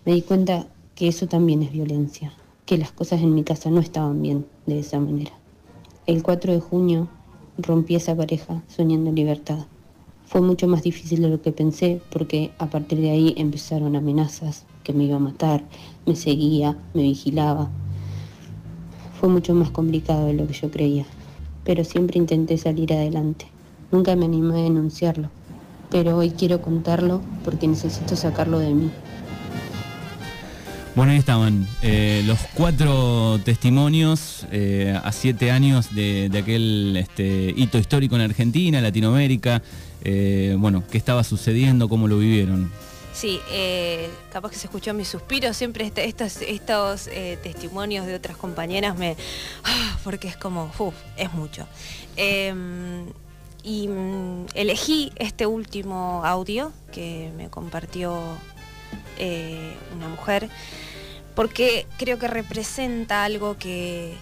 me 0.06 0.14
di 0.14 0.22
cuenta 0.22 0.66
que 0.94 1.06
eso 1.06 1.26
también 1.26 1.62
es 1.62 1.70
violencia, 1.70 2.32
que 2.64 2.78
las 2.78 2.92
cosas 2.92 3.20
en 3.20 3.34
mi 3.34 3.44
casa 3.44 3.68
no 3.68 3.78
estaban 3.78 4.22
bien 4.22 4.46
de 4.64 4.78
esa 4.78 4.98
manera. 4.98 5.32
El 6.06 6.22
4 6.22 6.54
de 6.54 6.60
junio 6.60 7.08
rompí 7.58 7.94
esa 7.94 8.16
pareja 8.16 8.62
soñando 8.68 9.12
libertad. 9.12 9.66
Fue 10.24 10.40
mucho 10.40 10.66
más 10.66 10.82
difícil 10.82 11.20
de 11.20 11.28
lo 11.28 11.42
que 11.42 11.52
pensé 11.52 12.00
porque 12.10 12.52
a 12.58 12.70
partir 12.70 13.02
de 13.02 13.10
ahí 13.10 13.34
empezaron 13.36 13.94
amenazas, 13.94 14.64
que 14.84 14.94
me 14.94 15.04
iba 15.04 15.16
a 15.16 15.18
matar, 15.18 15.62
me 16.06 16.16
seguía, 16.16 16.78
me 16.94 17.02
vigilaba. 17.02 17.68
Fue 19.20 19.28
mucho 19.28 19.52
más 19.52 19.70
complicado 19.70 20.24
de 20.24 20.32
lo 20.32 20.46
que 20.46 20.54
yo 20.54 20.70
creía, 20.70 21.04
pero 21.64 21.84
siempre 21.84 22.18
intenté 22.18 22.56
salir 22.56 22.94
adelante. 22.94 23.48
Nunca 23.92 24.16
me 24.16 24.24
animé 24.24 24.54
a 24.54 24.62
denunciarlo, 24.62 25.28
pero 25.90 26.16
hoy 26.16 26.30
quiero 26.30 26.60
contarlo 26.60 27.22
porque 27.44 27.66
necesito 27.66 28.16
sacarlo 28.16 28.58
de 28.58 28.74
mí. 28.74 28.90
Bueno, 30.98 31.12
ahí 31.12 31.18
estaban 31.18 31.68
eh, 31.80 32.24
los 32.26 32.40
cuatro 32.54 33.38
testimonios 33.44 34.44
eh, 34.50 34.98
a 35.00 35.12
siete 35.12 35.52
años 35.52 35.94
de, 35.94 36.28
aquel 36.36 36.96
este, 36.96 37.54
hito 37.56 37.78
histórico 37.78 38.16
en 38.16 38.22
Argentina, 38.22 38.80
Latinoamérica. 38.80 39.62
Eh, 40.02 40.56
bueno, 40.58 40.82
¿qué 40.90 40.98
estaba 40.98 41.22
sucediendo? 41.22 41.88
¿Cómo 41.88 42.08
lo 42.08 42.18
vivieron? 42.18 42.72
Sí, 43.12 43.38
capaz 44.32 44.50
que 44.50 44.56
se 44.56 44.66
escuchó 44.66 44.92
mi 44.92 45.04
suspiro, 45.04 45.54
siempre 45.54 45.84
este, 45.86 46.04
estos, 46.04 46.38
estos 46.38 47.08
testimonios 47.44 48.04
de 48.04 48.16
otras 48.16 48.36
compañeras 48.36 48.98
me... 48.98 49.16
Ah, 49.62 49.98
porque 50.02 50.26
es 50.26 50.36
como, 50.36 50.64
uff, 50.78 50.94
es 51.16 51.32
mucho. 51.32 51.68
Y 53.68 53.86
mm, 53.86 54.46
elegí 54.54 55.12
este 55.16 55.44
último 55.44 56.22
audio 56.24 56.72
que 56.90 57.30
me 57.36 57.50
compartió 57.50 58.18
eh, 59.18 59.76
una 59.94 60.08
mujer 60.08 60.48
porque 61.34 61.86
creo 61.98 62.18
que 62.18 62.28
representa 62.28 63.24
algo 63.24 63.58
que 63.58 64.14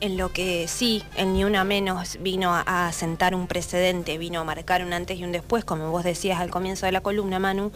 en 0.00 0.16
lo 0.16 0.32
que 0.32 0.68
sí, 0.68 1.02
en 1.16 1.32
Ni 1.32 1.42
Una 1.42 1.64
Menos 1.64 2.18
vino 2.20 2.52
a, 2.54 2.92
sentar 2.92 3.34
un 3.34 3.48
precedente, 3.48 4.16
vino 4.16 4.40
a 4.40 4.44
marcar 4.44 4.84
un 4.84 4.92
antes 4.92 5.18
y 5.18 5.24
un 5.24 5.32
después, 5.32 5.64
como 5.64 5.90
vos 5.90 6.04
decías 6.04 6.40
al 6.40 6.50
comienzo 6.50 6.86
de 6.86 6.92
la 6.92 7.00
columna, 7.00 7.40
Manu. 7.40 7.72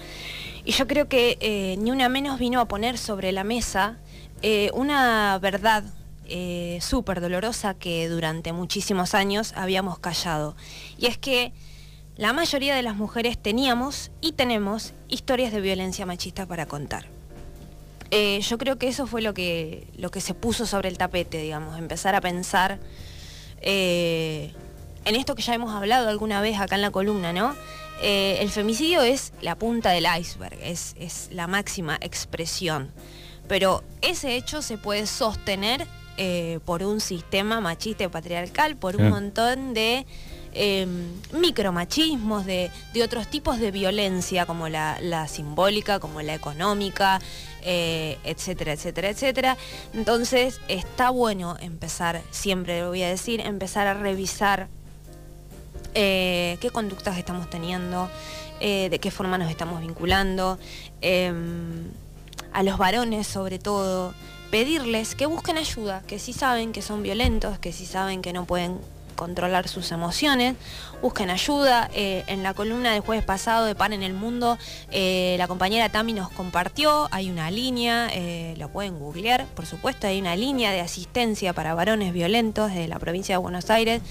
Y 0.64 0.71
yo 0.71 0.87
creo 0.87 1.09
que 1.09 1.37
eh, 1.40 1.76
Ni 1.78 1.90
Una 1.90 2.09
Menos 2.09 2.38
vino 2.38 2.61
a 2.61 2.66
poner 2.66 2.97
sobre 2.97 3.33
la 3.33 3.43
mesa 3.43 3.97
eh, 4.43 4.71
una 4.73 5.37
verdad 5.40 5.83
eh, 6.28 6.78
súper 6.80 7.21
dolorosa 7.21 7.75
que 7.75 8.09
durante 8.09 8.52
muchísimos 8.52 9.14
años 9.14 9.52
habíamos 9.56 9.99
callado. 9.99 10.56
Y 10.99 11.06
es 11.06 11.18
que 11.18 11.52
la 12.16 12.33
mayoría 12.33 12.75
de 12.75 12.83
las 12.83 12.97
mujeres 12.97 13.38
teníamos 13.38 14.11
y 14.21 14.33
tenemos 14.33 14.92
historias 15.09 15.52
de 15.52 15.61
violencia 15.61 16.04
machista 16.06 16.47
para 16.47 16.66
contar. 16.66 17.06
Eh, 18.11 18.40
yo 18.40 18.59
creo 18.59 18.76
que 18.78 18.88
eso 18.88 19.06
fue 19.06 19.23
lo 19.23 19.35
que, 19.35 19.87
lo 19.97 20.11
que 20.11 20.21
se 20.21 20.35
puso 20.35 20.66
sobre 20.66 20.88
el 20.88 20.99
tapete, 20.99 21.38
digamos, 21.38 21.78
empezar 21.78 22.14
a 22.14 22.21
pensar 22.21 22.78
eh, 23.61 24.52
en 25.04 25.14
esto 25.16 25.35
que 25.35 25.42
ya 25.42 25.54
hemos 25.54 25.75
hablado 25.75 26.09
alguna 26.09 26.40
vez 26.40 26.59
acá 26.59 26.76
en 26.76 26.83
la 26.83 26.90
columna, 26.90 27.33
¿no? 27.33 27.54
el 28.02 28.50
femicidio 28.50 29.00
es 29.00 29.33
la 29.40 29.56
punta 29.56 29.88
del 29.88 30.06
iceberg, 30.21 30.59
es, 30.62 30.95
es 30.99 31.30
la 31.33 31.47
máxima 31.47 31.97
expresión, 32.02 32.92
pero 33.49 33.83
ese 34.02 34.37
hecho 34.37 34.61
se 34.61 34.76
puede 34.76 35.06
sostener 35.06 35.87
eh, 36.18 36.61
por 36.64 36.82
un 36.82 37.00
sistema 37.00 37.61
machista 37.61 38.04
y 38.04 38.08
patriarcal, 38.08 38.76
por 38.76 38.96
un 38.96 39.11
montón 39.11 39.75
de 39.75 40.06
em, 40.54 41.12
micromachismos, 41.32 42.46
de, 42.46 42.70
otros 43.04 43.28
tipos 43.28 43.58
de 43.58 43.70
violencia, 43.70 44.46
como 44.46 44.70
la, 44.70 45.28
simbólica, 45.28 46.00
como 46.00 46.23
la 46.23 46.35
económica, 46.35 47.20
eh, 47.62 48.16
etcétera, 48.25 48.73
etcétera, 48.73 49.11
etcétera. 49.11 49.56
Entonces 49.92 50.58
está 50.68 51.11
bueno 51.11 51.58
empezar, 51.61 52.23
siempre 52.30 52.80
lo 52.80 52.88
voy 52.88 53.02
a 53.02 53.08
decir, 53.08 53.40
empezar 53.40 53.87
a 53.87 53.92
revisar 53.92 54.68
eh, 55.92 56.56
qué 56.62 56.70
conductas 56.70 57.18
estamos 57.18 57.50
teniendo, 57.50 58.08
de 58.58 58.99
qué 59.02 59.11
forma 59.11 59.37
nos 59.37 59.50
estamos 59.50 59.82
vinculando, 59.82 60.58
em, 61.02 61.90
a 62.54 62.62
los 62.62 62.78
varones 62.78 63.26
sobre 63.26 63.58
todo 63.58 64.14
pedirles 64.50 65.15
que 65.15 65.26
busquen 65.26 65.59
ayuda, 65.59 66.03
que 66.07 66.19
si 66.19 66.33
saben 66.33 66.73
que 66.73 66.83
son 66.83 67.03
violentos, 67.03 67.59
que 67.59 67.73
si 67.73 67.87
saben 67.87 68.23
que 68.23 68.33
no 68.33 68.45
pueden 68.45 68.79
controlar 69.15 69.67
sus 69.67 69.93
emociones, 69.93 70.57
busquen 71.00 71.31
ayuda. 71.31 71.88
Eh, 71.95 72.25
en 72.26 72.43
la 72.43 72.53
columna 72.53 72.93
del 72.93 73.00
jueves 73.00 73.25
pasado 73.25 73.65
de 73.65 73.75
Pan 73.75 73.93
en 73.93 74.03
el 74.03 74.12
Mundo, 74.12 74.59
eh, 74.91 75.37
la 75.38 75.49
compañera 75.49 75.88
Tami 75.88 76.12
nos 76.12 76.29
compartió, 76.31 77.09
hay 77.11 77.31
una 77.31 77.50
línea, 77.50 78.11
lo 78.57 78.69
pueden 78.69 78.99
googlear, 78.99 79.47
por 79.55 79.65
supuesto, 79.65 80.07
hay 80.07 80.21
una 80.21 80.37
línea 80.37 80.71
de 80.71 80.81
asistencia 80.81 81.53
para 81.55 81.75
varones 81.75 82.12
violentos 82.12 82.73
de 82.73 82.88
la 82.88 82.99
provincia 82.99 83.37
de 83.37 83.38
Buenos 83.38 83.71
Aires. 83.71 84.03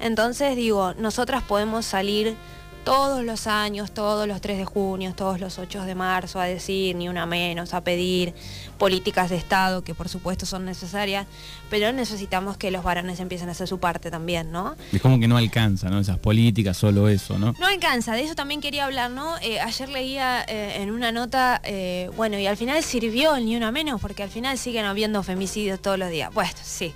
Entonces 0.00 0.56
digo, 0.56 0.94
nosotras 0.94 1.42
podemos 1.42 1.84
salir 1.84 2.36
todos 2.84 3.24
los 3.24 3.46
años, 3.46 3.92
todos 3.92 4.28
los 4.28 4.40
3 4.40 4.58
de 4.58 4.64
junio, 4.64 5.14
todos 5.16 5.40
los 5.40 5.58
8 5.58 5.84
de 5.84 5.94
marzo 5.94 6.38
a 6.38 6.44
decir, 6.44 6.94
ni 6.96 7.08
una 7.08 7.24
menos, 7.24 7.72
a 7.72 7.80
pedir 7.82 8.34
políticas 8.78 9.30
de 9.30 9.36
Estado 9.36 9.82
que 9.82 9.94
por 9.94 10.08
supuesto 10.08 10.44
son 10.44 10.64
necesarias, 10.66 11.26
pero 11.70 11.92
necesitamos 11.92 12.56
que 12.58 12.70
los 12.70 12.84
varones 12.84 13.20
empiecen 13.20 13.48
a 13.48 13.52
hacer 13.52 13.66
su 13.66 13.78
parte 13.78 14.10
también, 14.10 14.52
¿no? 14.52 14.76
Es 14.92 15.00
como 15.00 15.18
que 15.18 15.26
no 15.26 15.38
alcanza, 15.38 15.88
¿no? 15.88 15.98
Esas 15.98 16.18
políticas, 16.18 16.76
solo 16.76 17.08
eso, 17.08 17.38
¿no? 17.38 17.54
No 17.58 17.66
alcanza, 17.66 18.12
de 18.12 18.22
eso 18.22 18.34
también 18.34 18.60
quería 18.60 18.84
hablar, 18.84 19.10
¿no? 19.10 19.36
Eh, 19.38 19.60
ayer 19.60 19.88
leía 19.88 20.44
eh, 20.46 20.82
en 20.82 20.90
una 20.90 21.10
nota, 21.10 21.62
eh, 21.64 22.10
bueno, 22.16 22.38
y 22.38 22.46
al 22.46 22.56
final 22.56 22.82
sirvió 22.82 23.34
el 23.36 23.46
ni 23.46 23.56
una 23.56 23.72
menos, 23.72 24.00
porque 24.00 24.22
al 24.22 24.30
final 24.30 24.58
siguen 24.58 24.84
habiendo 24.84 25.22
femicidios 25.22 25.80
todos 25.80 25.98
los 25.98 26.10
días. 26.10 26.32
Bueno, 26.34 26.52
sí. 26.62 26.94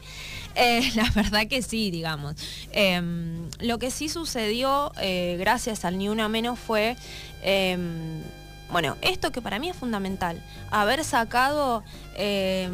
Eh, 0.55 0.91
la 0.97 1.11
verdad 1.11 1.47
que 1.47 1.63
sí, 1.63 1.91
digamos. 1.91 2.35
Em, 2.73 3.49
lo 3.61 3.79
que 3.79 3.91
sí 3.91 4.09
sucedió, 4.09 4.93
eh, 5.01 5.37
gracias 5.39 5.85
al 5.85 5.99
Ni 5.99 6.09
Una 6.09 6.29
Menos, 6.29 6.59
fue, 6.59 6.97
em, 7.43 8.23
bueno, 8.71 8.97
esto 9.01 9.33
que 9.33 9.41
para 9.41 9.59
mí 9.59 9.71
es 9.71 9.77
fundamental, 9.77 10.43
haber 10.71 11.05
sacado 11.05 11.83
em, 12.17 12.73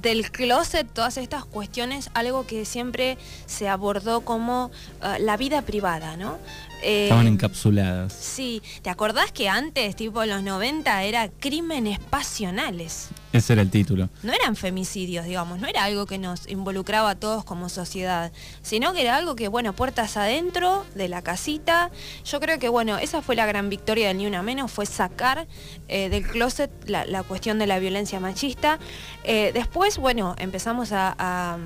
del 0.00 0.30
closet 0.30 0.86
todas 0.92 1.16
estas 1.16 1.44
cuestiones, 1.44 2.10
algo 2.14 2.46
que 2.46 2.64
siempre 2.64 3.18
se 3.46 3.68
abordó 3.68 4.22
como 4.22 4.70
eh, 5.02 5.18
la 5.20 5.36
vida 5.36 5.62
privada, 5.62 6.16
¿no? 6.16 6.38
Estaban 6.84 7.26
encapsuladas. 7.26 8.12
Sí, 8.12 8.62
¿te 8.82 8.90
acordás 8.90 9.32
que 9.32 9.48
antes, 9.48 9.96
tipo 9.96 10.24
los 10.24 10.42
90, 10.42 11.02
era 11.04 11.28
crímenes 11.28 11.98
pasionales? 11.98 13.08
Ese 13.32 13.54
era 13.54 13.62
el 13.62 13.70
título. 13.70 14.10
No 14.22 14.32
eran 14.32 14.54
femicidios, 14.54 15.24
digamos, 15.24 15.58
no 15.58 15.66
era 15.66 15.84
algo 15.84 16.06
que 16.06 16.18
nos 16.18 16.48
involucraba 16.48 17.10
a 17.10 17.14
todos 17.14 17.44
como 17.44 17.68
sociedad, 17.68 18.32
sino 18.62 18.92
que 18.92 19.02
era 19.02 19.16
algo 19.16 19.34
que, 19.34 19.48
bueno, 19.48 19.72
puertas 19.72 20.16
adentro 20.16 20.84
de 20.94 21.08
la 21.08 21.22
casita. 21.22 21.90
Yo 22.24 22.38
creo 22.40 22.58
que, 22.58 22.68
bueno, 22.68 22.98
esa 22.98 23.22
fue 23.22 23.34
la 23.34 23.46
gran 23.46 23.68
victoria 23.70 24.08
del 24.08 24.18
Ni 24.18 24.26
Una 24.26 24.42
Menos, 24.42 24.70
fue 24.70 24.86
sacar 24.86 25.46
eh, 25.88 26.08
del 26.08 26.26
closet 26.26 26.70
la, 26.86 27.22
cuestión 27.22 27.58
de 27.58 27.66
la 27.66 27.78
violencia 27.78 28.20
machista. 28.20 28.78
Eh, 29.24 29.50
después, 29.54 29.98
bueno, 29.98 30.34
empezamos 30.38 30.92
a 30.92 31.14
a 31.18 31.58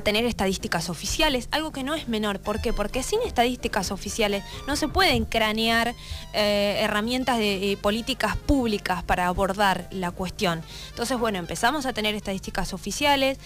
tener 0.00 0.24
estadísticas 0.24 0.90
oficiales, 0.90 1.48
algo 1.50 1.72
que 1.72 1.82
no 1.82 1.94
es 1.94 2.08
menor. 2.08 2.40
¿Por 2.40 2.60
qué? 2.60 2.72
Porque 2.72 3.02
sin 3.02 3.20
estadísticas 3.22 3.90
oficiales 3.90 4.42
no 4.66 4.76
se 4.76 4.88
pueden 4.88 5.24
cranear 5.24 5.94
eh, 6.32 6.78
herramientas 6.80 7.38
de 7.38 7.72
eh, 7.72 7.76
políticas 7.76 8.36
públicas 8.36 9.02
para 9.02 9.26
abordar 9.26 9.88
la 9.90 10.10
cuestión. 10.10 10.62
Entonces, 10.90 11.18
bueno, 11.18 11.38
empezamos 11.38 11.86
a 11.86 11.92
tener 11.92 12.14
estadísticas 12.14 12.74
oficiales, 12.74 13.38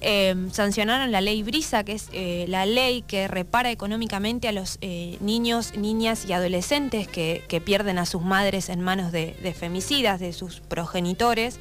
eh, 0.00 0.34
sancionaron 0.52 1.12
la 1.12 1.20
ley 1.20 1.42
Brisa, 1.42 1.84
que 1.84 1.92
es 1.92 2.08
la 2.48 2.66
ley 2.66 3.02
que 3.02 3.28
repara 3.28 3.70
económicamente 3.70 4.48
a 4.48 4.52
los 4.52 4.78
niños, 5.20 5.76
niñas 5.76 6.24
y 6.26 6.32
adolescentes 6.32 7.08
que, 7.08 7.60
pierden 7.64 7.98
a 7.98 8.06
sus 8.06 8.22
madres 8.22 8.70
en 8.70 8.80
manos 8.80 9.12
de, 9.12 9.36
de 9.42 9.52
femicidas, 9.52 10.18
de 10.18 10.32
sus 10.32 10.60
progenitores. 10.60 11.60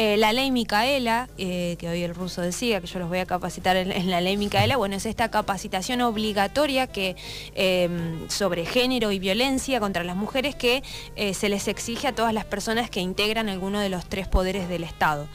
Eh, 0.00 0.16
la 0.16 0.32
ley 0.32 0.52
Micaela, 0.52 1.28
eh, 1.38 1.74
que 1.80 1.88
hoy 1.88 2.04
el 2.04 2.14
ruso 2.14 2.40
decía 2.40 2.80
que 2.80 2.86
yo 2.86 3.00
los 3.00 3.08
voy 3.08 3.18
a 3.18 3.26
capacitar 3.26 3.76
en, 3.76 4.08
la 4.08 4.20
ley 4.20 4.36
Micaela, 4.36 4.76
bueno, 4.76 4.94
es 4.94 5.06
esta 5.06 5.28
capacitación 5.28 6.02
obligatoria 6.02 6.86
que 6.86 7.16
em, 7.56 8.28
sobre 8.28 8.64
género 8.64 9.10
y 9.10 9.18
violencia 9.18 9.80
contra 9.80 10.04
las 10.04 10.14
mujeres 10.14 10.54
que 10.54 10.84
eh, 11.16 11.34
se 11.34 11.48
les 11.48 11.66
exige 11.66 12.06
a 12.06 12.14
todas 12.14 12.32
las 12.32 12.44
personas 12.44 12.90
que 12.90 13.00
integran 13.00 13.48
alguno 13.48 13.80
de 13.80 13.88
los 13.88 14.08
tres 14.08 14.28
poderes 14.28 14.68
del 14.68 14.84
Estado. 14.84 15.26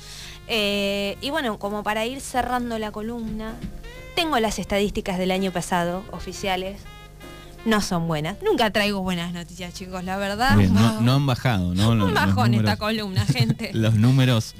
y 0.47 1.29
bueno, 1.29 1.59
como 1.59 1.83
para 1.83 2.05
ir 2.05 2.21
cerrando 2.21 2.79
la 2.79 2.91
columna, 2.93 3.55
tengo 4.15 4.39
las 4.39 4.59
estadísticas 4.59 5.17
del 5.17 5.31
año 5.31 5.51
pasado, 5.51 6.05
oficiales, 6.11 6.79
no 7.65 7.81
son 7.81 8.07
buenas. 8.07 8.37
Nunca 8.43 8.71
traigo 8.71 9.01
buenas 9.01 9.33
noticias, 9.33 9.73
chicos, 9.73 10.03
la 10.03 10.17
verdad. 10.17 10.55
no, 10.55 11.13
han 11.13 11.25
bajado, 11.25 11.73
¿no? 11.73 11.91
Un 11.91 12.13
bajón 12.13 12.53
esta 12.53 12.77
columna, 12.77 13.25
gente. 13.25 13.71
los 13.73 13.95
números 13.95 14.55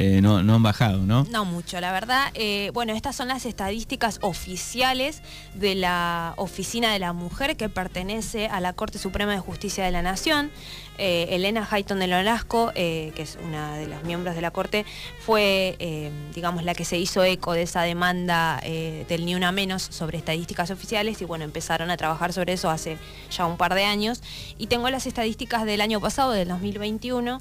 eh, 0.00 0.20
no, 0.22 0.36
han 0.36 0.62
bajado, 0.62 0.98
¿no? 0.98 1.26
No 1.28 1.44
mucho, 1.44 1.80
la 1.80 1.90
verdad. 1.90 2.30
Eh, 2.34 2.70
bueno, 2.72 2.92
estas 2.92 3.16
son 3.16 3.26
las 3.26 3.44
estadísticas 3.44 4.20
oficiales 4.22 5.22
de 5.54 5.74
la 5.74 6.34
Oficina 6.36 6.92
de 6.92 7.00
la 7.00 7.12
Mujer 7.12 7.56
que 7.56 7.68
pertenece 7.68 8.46
a 8.46 8.60
la 8.60 8.74
Corte 8.74 9.00
Suprema 9.00 9.32
de 9.32 9.40
Justicia 9.40 9.84
de 9.84 9.90
la 9.90 10.02
Nación. 10.02 10.52
Eh, 10.98 11.26
Elena 11.30 11.66
Hayton 11.68 11.98
de 11.98 12.06
Lolasco, 12.06 12.70
que 12.74 13.12
es 13.16 13.38
una 13.44 13.76
de 13.76 13.88
los 13.88 14.04
miembros 14.04 14.36
de 14.36 14.40
la 14.40 14.52
Corte, 14.52 14.86
fue, 15.18 16.12
digamos, 16.32 16.62
la 16.62 16.74
que 16.74 16.84
se 16.84 16.96
hizo 16.96 17.24
eco 17.24 17.52
de 17.52 17.62
esa 17.62 17.82
demanda 17.82 18.60
del 18.62 19.26
Ni 19.26 19.34
Una 19.34 19.50
Menos 19.50 19.82
sobre 19.82 20.18
estadísticas 20.18 20.70
oficiales 20.70 21.20
y 21.20 21.24
bueno, 21.24 21.44
empezaron 21.44 21.90
a 21.90 21.96
trabajar 21.96 22.32
sobre 22.32 22.52
eso 22.52 22.70
hace 22.70 22.98
ya 23.36 23.46
un 23.46 23.56
par 23.56 23.74
de 23.74 23.82
años. 23.82 24.22
Y 24.58 24.68
tengo 24.68 24.90
las 24.90 25.06
estadísticas 25.06 25.64
del 25.64 25.80
año 25.80 26.00
pasado, 26.00 26.30
del 26.30 26.46
2021. 26.46 27.40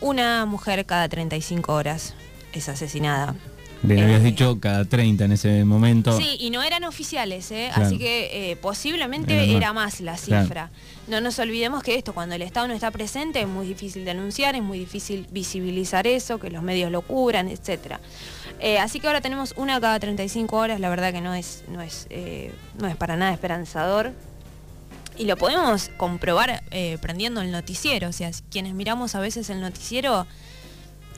Una 0.00 0.46
mujer 0.46 0.86
cada 0.86 1.08
35 1.08 1.72
horas 1.72 2.14
es 2.52 2.68
asesinada. 2.68 3.34
Bien, 3.82 4.04
habías 4.04 4.20
eh, 4.20 4.24
dicho 4.24 4.60
cada 4.60 4.84
30 4.84 5.24
en 5.24 5.32
ese 5.32 5.64
momento. 5.64 6.16
Sí, 6.16 6.36
y 6.38 6.50
no 6.50 6.62
eran 6.62 6.84
oficiales, 6.84 7.50
¿eh? 7.50 7.70
así 7.74 7.96
que 7.98 8.50
eh, 8.52 8.56
posiblemente 8.56 9.56
era 9.56 9.72
más. 9.72 10.00
la 10.00 10.16
cifra. 10.16 10.70
No 11.08 11.20
nos 11.20 11.38
olvidemos 11.38 11.82
que 11.82 11.94
esto, 11.94 12.12
cuando 12.12 12.34
el 12.34 12.42
Estado 12.42 12.68
no 12.68 12.74
está 12.74 12.90
presente, 12.90 13.40
es 13.40 13.48
muy 13.48 13.66
difícil 13.66 14.04
denunciar, 14.04 14.54
es 14.54 14.62
muy 14.62 14.78
difícil 14.78 15.26
visibilizar 15.30 16.06
eso, 16.06 16.38
que 16.38 16.50
los 16.50 16.62
medios 16.62 16.90
lo 16.90 17.02
cubran, 17.02 17.48
etc. 17.48 17.98
así 18.80 19.00
que 19.00 19.06
ahora 19.06 19.20
tenemos 19.20 19.54
una 19.56 19.80
cada 19.80 19.98
35 19.98 20.56
horas, 20.56 20.80
la 20.80 20.90
verdad 20.90 21.12
que 21.12 21.20
no 21.20 21.34
es, 21.34 21.64
no 21.68 21.80
es, 21.80 22.06
no 22.78 22.86
es 22.86 22.96
para 22.96 23.16
nada 23.16 23.32
esperanzador 23.32 24.12
y 25.20 25.26
lo 25.26 25.36
podemos 25.36 25.90
comprobar 25.98 26.62
eh, 26.70 26.96
prendiendo 27.02 27.42
el 27.42 27.52
noticiero. 27.52 28.08
O 28.08 28.12
sea, 28.12 28.30
quienes 28.50 28.72
miramos 28.72 29.14
a 29.14 29.20
veces 29.20 29.50
el 29.50 29.60
noticiero, 29.60 30.26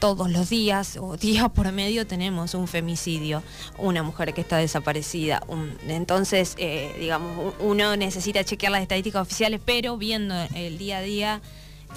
todos 0.00 0.28
los 0.28 0.50
días 0.50 0.98
o 1.00 1.16
día 1.28 1.48
por 1.48 1.70
medio 1.70 2.04
tenemos 2.04 2.54
un 2.54 2.66
femicidio, 2.66 3.44
una 3.78 4.02
mujer 4.02 4.34
que 4.34 4.40
está 4.40 4.56
desaparecida. 4.56 5.40
entonces, 5.86 6.56
eh, 6.58 6.92
digamos, 6.98 7.54
uno 7.60 7.96
necesita 7.96 8.42
chequear 8.42 8.72
las 8.72 8.82
estadísticas 8.82 9.22
oficiales, 9.22 9.60
pero 9.64 9.96
viendo 9.96 10.34
el 10.52 10.78
día 10.78 10.98
a 10.98 11.02
día 11.02 11.40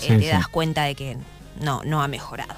eh, 0.03 0.19
te 0.19 0.27
das 0.27 0.47
cuenta 0.47 0.83
de 0.83 0.93
que 0.93 1.17
no, 1.59 1.83
no 1.83 2.03
ha 2.03 2.07
mejorado. 2.07 2.53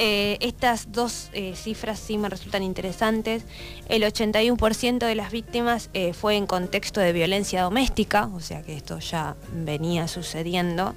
Eh, 0.00 0.38
estas 0.40 0.92
dos 0.92 1.28
eh, 1.32 1.54
cifras 1.56 1.98
sí 1.98 2.18
me 2.18 2.28
resultan 2.28 2.62
interesantes. 2.62 3.42
El 3.88 4.04
81% 4.04 4.98
de 4.98 5.14
las 5.16 5.32
víctimas 5.32 5.90
eh, 5.92 6.12
fue 6.12 6.36
en 6.36 6.46
contexto 6.46 7.00
de 7.00 7.12
violencia 7.12 7.62
doméstica, 7.62 8.30
o 8.32 8.38
sea 8.38 8.62
que 8.62 8.76
esto 8.76 9.00
ya 9.00 9.34
venía 9.52 10.06
sucediendo. 10.06 10.94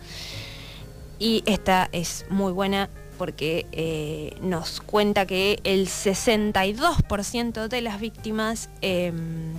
Y 1.18 1.42
esta 1.48 1.90
es 1.92 2.28
muy 2.30 2.54
buena 2.54 2.90
porque 3.18 4.36
nos 4.42 4.82
cuenta 4.82 5.28
que 5.28 5.60
el 5.64 5.88
62% 5.88 7.68
de 7.68 7.82
las 7.82 8.00
víctimas 8.00 8.70
em, 8.82 9.54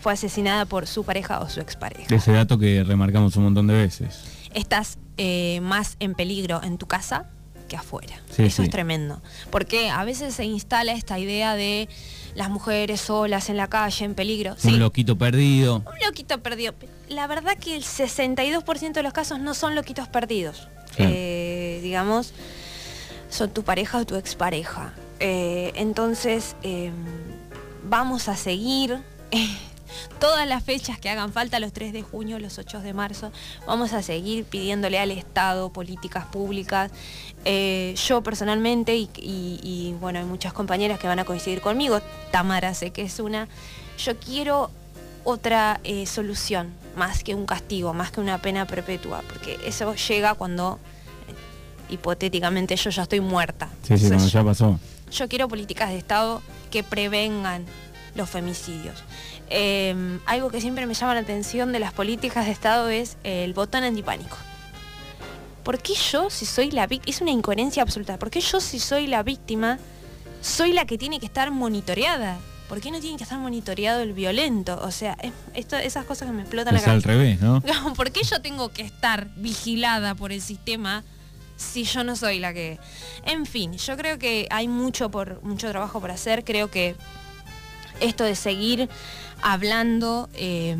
fue 0.00 0.12
asesinada 0.12 0.66
por 0.66 0.86
su 0.86 1.04
pareja 1.04 1.40
o 1.40 1.48
su 1.48 1.60
expareja. 1.60 2.14
Ese 2.14 2.32
dato 2.32 2.58
que 2.58 2.84
remarcamos 2.84 3.36
un 3.36 3.44
montón 3.44 3.66
de 3.66 3.74
veces. 3.74 4.24
Estás 4.52 4.98
más 5.62 5.96
en 6.00 6.14
peligro 6.14 6.62
en 6.62 6.76
tu 6.76 6.86
casa 6.86 7.30
que 7.74 7.80
afuera. 7.80 8.20
Eso 8.38 8.62
es 8.62 8.70
tremendo. 8.70 9.20
Porque 9.50 9.90
a 9.90 10.04
veces 10.04 10.34
se 10.34 10.44
instala 10.44 10.92
esta 10.92 11.18
idea 11.18 11.56
de 11.56 11.88
las 12.36 12.48
mujeres 12.50 13.00
solas 13.00 13.50
en 13.50 13.56
la 13.56 13.66
calle, 13.68 14.04
en 14.04 14.14
peligro. 14.14 14.54
Un 14.62 14.78
loquito 14.78 15.18
perdido. 15.18 15.76
Un 15.78 16.06
loquito 16.06 16.40
perdido. 16.40 16.74
La 17.08 17.26
verdad 17.26 17.58
que 17.58 17.74
el 17.74 17.82
62% 17.82 18.92
de 18.92 19.02
los 19.02 19.12
casos 19.12 19.40
no 19.40 19.54
son 19.54 19.74
loquitos 19.74 20.06
perdidos. 20.08 20.68
Eh, 20.98 21.80
digamos, 21.82 22.32
son 23.28 23.50
tu 23.50 23.64
pareja 23.64 23.98
o 23.98 24.06
tu 24.06 24.14
expareja. 24.14 24.94
Eh, 25.18 25.72
entonces, 25.74 26.54
em, 26.62 26.94
vamos 27.82 28.28
a 28.28 28.36
seguir 28.36 29.00
todas 30.18 30.46
las 30.46 30.62
fechas 30.62 30.98
que 30.98 31.10
hagan 31.10 31.32
falta, 31.32 31.58
los 31.58 31.72
3 31.72 31.92
de 31.92 32.02
junio, 32.02 32.38
los 32.38 32.58
8 32.58 32.80
de 32.80 32.92
marzo, 32.92 33.32
vamos 33.66 33.92
a 33.92 34.02
seguir 34.02 34.44
pidiéndole 34.44 34.98
al 34.98 35.10
Estado 35.10 35.72
políticas 35.72 36.26
públicas. 36.26 36.90
Eh, 37.44 37.94
yo 38.06 38.22
personalmente, 38.22 38.96
y, 38.96 39.94
bueno, 40.00 40.18
hay 40.18 40.24
muchas 40.24 40.52
compañeras 40.52 40.98
que 40.98 41.06
van 41.06 41.18
a 41.18 41.24
coincidir 41.24 41.60
conmigo, 41.60 42.00
Tamara 42.30 42.74
sé 42.74 42.90
que 42.90 43.02
es 43.02 43.18
una, 43.20 43.48
yo 43.98 44.18
quiero 44.18 44.70
otra 45.24 45.80
eh, 45.84 46.06
solución, 46.06 46.72
más 46.96 47.24
que 47.24 47.34
un 47.34 47.46
castigo, 47.46 47.94
más 47.94 48.10
que 48.10 48.20
una 48.20 48.38
pena 48.38 48.66
perpetua, 48.66 49.22
porque 49.28 49.58
eso 49.64 49.94
llega 49.94 50.34
cuando 50.34 50.78
eh, 51.28 51.92
hipotéticamente 51.92 52.76
yo 52.76 52.90
ya 52.90 53.02
estoy 53.02 53.20
muerta. 53.20 53.68
Sí, 53.82 53.96
sí, 53.96 54.10
ya 54.30 54.44
pasó 54.44 54.78
yo 55.14 55.28
quiero 55.28 55.48
políticas 55.48 55.90
de 55.90 55.98
Estado 55.98 56.42
que 56.70 56.82
prevengan 56.82 57.64
los 58.14 58.30
femicidios. 58.30 59.02
Em, 59.50 60.20
algo 60.26 60.50
que 60.50 60.60
siempre 60.60 60.86
me 60.86 60.94
llama 60.94 61.14
la 61.14 61.20
atención 61.20 61.72
de 61.72 61.78
las 61.78 61.92
políticas 61.92 62.46
de 62.46 62.52
Estado 62.52 62.88
es 62.88 63.16
el 63.24 63.52
botón 63.54 63.84
antipánico. 63.84 64.36
¿Por 65.62 65.78
qué 65.80 65.94
yo, 65.94 66.28
si 66.30 66.44
soy 66.44 66.70
la 66.70 66.86
víctima, 66.86 67.10
es 67.14 67.20
una 67.22 67.30
incoherencia 67.30 67.82
absoluta, 67.82 68.18
¿por 68.18 68.30
qué 68.30 68.40
yo, 68.40 68.60
si 68.60 68.78
soy 68.78 69.06
la 69.06 69.22
víctima, 69.22 69.78
soy 70.42 70.72
la 70.72 70.84
que 70.84 70.98
tiene 70.98 71.20
que 71.20 71.26
estar 71.26 71.50
monitoreada? 71.50 72.38
¿Por 72.68 72.80
qué 72.80 72.90
no 72.90 73.00
tiene 73.00 73.16
que 73.16 73.24
estar 73.24 73.38
monitoreado 73.38 74.02
el 74.02 74.12
violento? 74.12 74.78
O 74.82 74.90
sea, 74.90 75.16
esto, 75.54 75.76
esas 75.76 76.04
cosas 76.06 76.28
que 76.28 76.34
me 76.34 76.42
explotan 76.42 76.74
la 76.74 76.80
cabeza. 76.80 76.92
al 76.92 77.02
revés, 77.02 77.40
¿no? 77.42 77.62
¿Por 77.94 78.10
qué 78.10 78.22
yo 78.24 78.40
tengo 78.40 78.70
que 78.70 78.82
estar 78.82 79.28
vigilada 79.36 80.14
por 80.14 80.32
el 80.32 80.40
sistema 80.40 81.04
si 81.56 81.84
yo 81.84 82.04
no 82.04 82.16
soy 82.16 82.40
la 82.40 82.52
que... 82.52 82.78
En 83.24 83.46
fin, 83.46 83.74
yo 83.74 83.96
creo 83.96 84.18
que 84.18 84.46
hay 84.50 84.68
mucho, 84.68 85.10
por, 85.10 85.42
mucho 85.42 85.68
trabajo 85.70 86.00
por 86.00 86.10
hacer. 86.10 86.44
Creo 86.44 86.70
que 86.70 86.96
esto 88.00 88.24
de 88.24 88.34
seguir 88.34 88.88
hablando 89.42 90.28
em, 90.34 90.78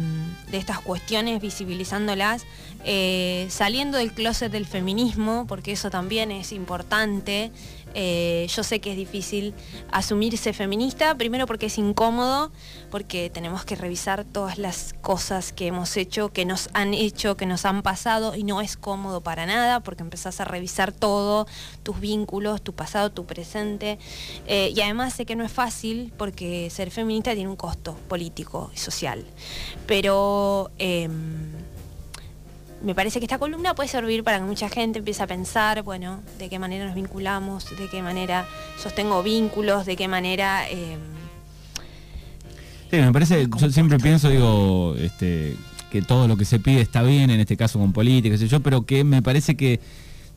de 0.51 0.57
estas 0.59 0.81
cuestiones, 0.81 1.41
visibilizándolas, 1.41 2.47
eh, 2.85 3.47
saliendo 3.51 3.99
del 3.99 4.13
closet 4.13 4.51
del 4.51 4.67
feminismo, 4.67 5.47
porque 5.47 5.73
eso 5.73 5.91
también 5.91 6.31
es 6.31 6.53
importante, 6.53 7.51
eh, 7.95 8.47
yo 8.49 8.63
sé 8.63 8.81
que 8.81 8.91
es 8.91 8.97
difícil 8.97 9.55
asumirse 9.91 10.53
feminista, 10.53 11.15
primero 11.17 11.47
porque 11.47 11.67
es 11.67 11.79
incómodo, 11.79 12.51
porque 12.91 13.31
tenemos 13.31 13.65
que 13.65 13.77
revisar 13.77 14.25
todas 14.25 14.59
las 14.59 14.95
cosas 15.01 15.53
que 15.53 15.69
hemos 15.69 15.97
hecho, 15.97 16.33
que 16.33 16.45
nos 16.45 16.69
han 16.75 16.93
hecho, 16.93 17.37
que 17.37 17.47
nos 17.47 17.65
han 17.65 17.83
pasado, 17.83 18.35
y 18.35 18.43
no 18.43 18.61
es 18.61 18.77
cómodo 18.77 19.21
para 19.21 19.47
nada, 19.47 19.81
porque 19.81 20.03
empezás 20.03 20.41
a 20.41 20.45
revisar 20.45 20.93
todo, 20.93 21.47
tus 21.83 22.01
vínculos, 22.01 22.63
tu 22.63 22.73
pasado, 22.73 23.11
tu 23.11 23.27
presente. 23.27 23.99
Eh, 24.47 24.73
y 24.75 24.81
además 24.81 25.15
sé 25.15 25.25
que 25.27 25.37
no 25.37 25.45
es 25.45 25.53
fácil, 25.53 26.13
porque 26.17 26.69
ser 26.71 26.91
feminista 26.91 27.35
tiene 27.35 27.49
un 27.49 27.57
costo 27.57 27.97
político 28.09 28.71
y 28.75 28.79
social. 28.79 29.25
Pero 29.87 30.71
em, 30.79 31.53
me 32.85 32.95
parece 32.95 33.19
que 33.19 33.25
esta 33.25 33.39
columna 33.39 33.75
puede 33.75 33.89
servir 33.89 34.23
para 34.23 34.39
que 34.39 34.45
mucha 34.45 34.69
gente 34.69 34.99
empiece 34.99 35.23
a 35.23 35.27
pensar, 35.27 35.83
bueno, 35.83 36.21
de 36.39 36.49
qué 36.49 36.59
manera 36.59 36.85
nos 36.85 36.95
vinculamos, 36.95 37.67
de 37.77 37.89
qué 37.89 38.03
manera 38.03 38.47
sostengo 38.81 39.23
vínculos, 39.23 39.87
de 39.87 39.97
qué 39.97 40.07
manera... 40.07 40.69
Eh, 40.71 40.97
sí, 42.91 42.97
me 42.97 43.13
parece, 43.13 43.47
yo 43.59 43.71
siempre 43.71 43.99
pienso, 43.99 44.29
digo, 44.29 44.95
este, 44.99 45.57
que 45.91 46.03
todo 46.03 46.29
lo 46.29 46.37
que 46.37 46.45
se 46.45 46.61
pide 46.61 46.81
está 46.81 47.03
bien, 47.03 47.31
en 47.31 47.41
este 47.41 47.57
caso 47.57 47.79
con 47.79 47.93
política, 47.93 48.37
sé 48.37 48.49
yo, 48.49 48.61
pero 48.61 48.85
que 48.85 49.03
me 49.03 49.23
parece 49.23 49.57
que 49.57 49.81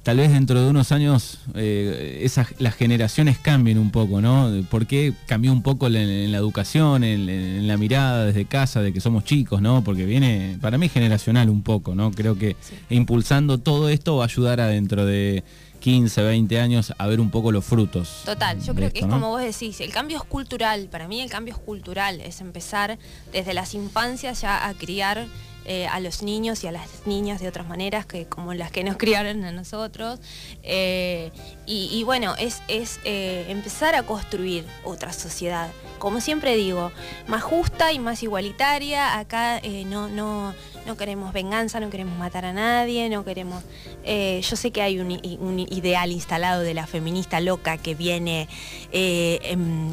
tal 0.08 0.16
vez 0.16 0.32
dentro 0.32 0.64
de 0.64 0.70
unos 0.70 0.94
años 0.94 1.40
eh, 1.54 2.22
esas, 2.22 2.56
las 2.60 2.76
generaciones 2.76 3.40
cambien 3.40 3.78
un 3.78 3.92
poco, 3.92 4.22
¿no? 4.22 4.50
¿Por 4.72 4.88
qué 4.88 5.14
cambió 5.26 5.52
un 5.52 5.62
poco 5.62 5.88
en, 5.88 6.32
la 6.32 6.38
educación, 6.38 7.04
en, 7.04 7.68
la 7.68 7.76
mirada 7.76 8.24
desde 8.24 8.46
casa, 8.46 8.82
de 8.82 8.94
que 8.94 9.02
somos 9.02 9.26
chicos, 9.26 9.62
¿no? 9.62 9.84
Porque 9.84 10.06
viene, 10.06 10.58
para 10.62 10.78
mí, 10.78 10.88
generacional 10.88 11.50
un 11.50 11.62
poco, 11.62 11.94
¿no? 11.94 12.12
Creo 12.12 12.38
que 12.38 12.56
impulsando 12.90 13.58
todo 13.58 13.90
esto 13.90 14.16
va 14.16 14.24
a 14.24 14.28
ayudar 14.28 14.62
a 14.62 14.68
dentro 14.68 15.06
de 15.06 15.44
15, 15.82 16.22
20 16.22 16.58
años 16.62 16.94
a 16.98 17.06
ver 17.08 17.20
un 17.20 17.30
poco 17.30 17.52
los 17.52 17.66
frutos. 17.66 18.22
Total, 18.24 18.64
yo 18.64 18.74
creo 18.76 18.94
que 18.94 19.00
es 19.00 19.06
como 19.08 19.28
vos 19.28 19.42
decís, 19.42 19.82
el 19.82 19.92
cambio 19.92 20.16
es 20.20 20.24
cultural, 20.24 20.88
para 20.90 21.10
mí 21.10 21.20
el 21.20 21.30
cambio 21.30 21.54
es 21.54 21.60
cultural, 21.60 22.22
es 22.22 22.40
empezar 22.40 22.98
desde 23.34 23.54
las 23.54 23.74
infancias 23.74 24.40
ya 24.40 24.70
a 24.70 24.74
criar 24.74 25.28
eh, 25.70 25.86
a 25.86 26.00
los 26.00 26.24
niños 26.24 26.64
y 26.64 26.68
a 26.68 26.72
las 26.72 27.06
niñas 27.06 27.42
de 27.42 27.50
otras 27.50 27.68
maneras 27.68 28.06
que 28.06 28.26
como 28.26 28.54
las 28.54 28.72
que 28.72 28.86
nos 28.86 28.96
criaron 28.98 29.44
a 29.44 29.52
nosotros. 29.52 30.22
Eh, 30.64 31.30
y, 31.66 32.02
bueno, 32.06 32.36
es, 32.40 32.62
es 32.70 33.02
eh, 33.04 33.46
empezar 33.50 33.94
a 33.96 34.04
construir 34.04 34.66
otra 34.86 35.12
sociedad. 35.12 35.70
Como 36.00 36.22
siempre 36.22 36.56
digo, 36.56 36.94
más 37.28 37.44
justa 37.44 37.92
y 37.92 38.00
más 38.00 38.24
igualitaria. 38.24 39.20
Acá 39.20 39.60
no, 39.88 40.08
no, 40.08 40.54
no 40.86 40.96
queremos 40.96 41.34
venganza, 41.34 41.82
no 41.82 41.90
queremos 41.90 42.18
matar 42.18 42.46
a 42.46 42.54
nadie, 42.54 43.10
no 43.10 43.26
queremos... 43.26 43.62
yo 44.06 44.56
sé 44.56 44.72
que 44.72 44.82
hay 44.82 45.00
un, 45.00 45.12
ideal 45.60 46.12
instalado 46.12 46.62
de 46.62 46.74
la 46.74 46.88
feminista 46.88 47.42
loca 47.42 47.78
que 47.78 47.96
viene 47.96 48.48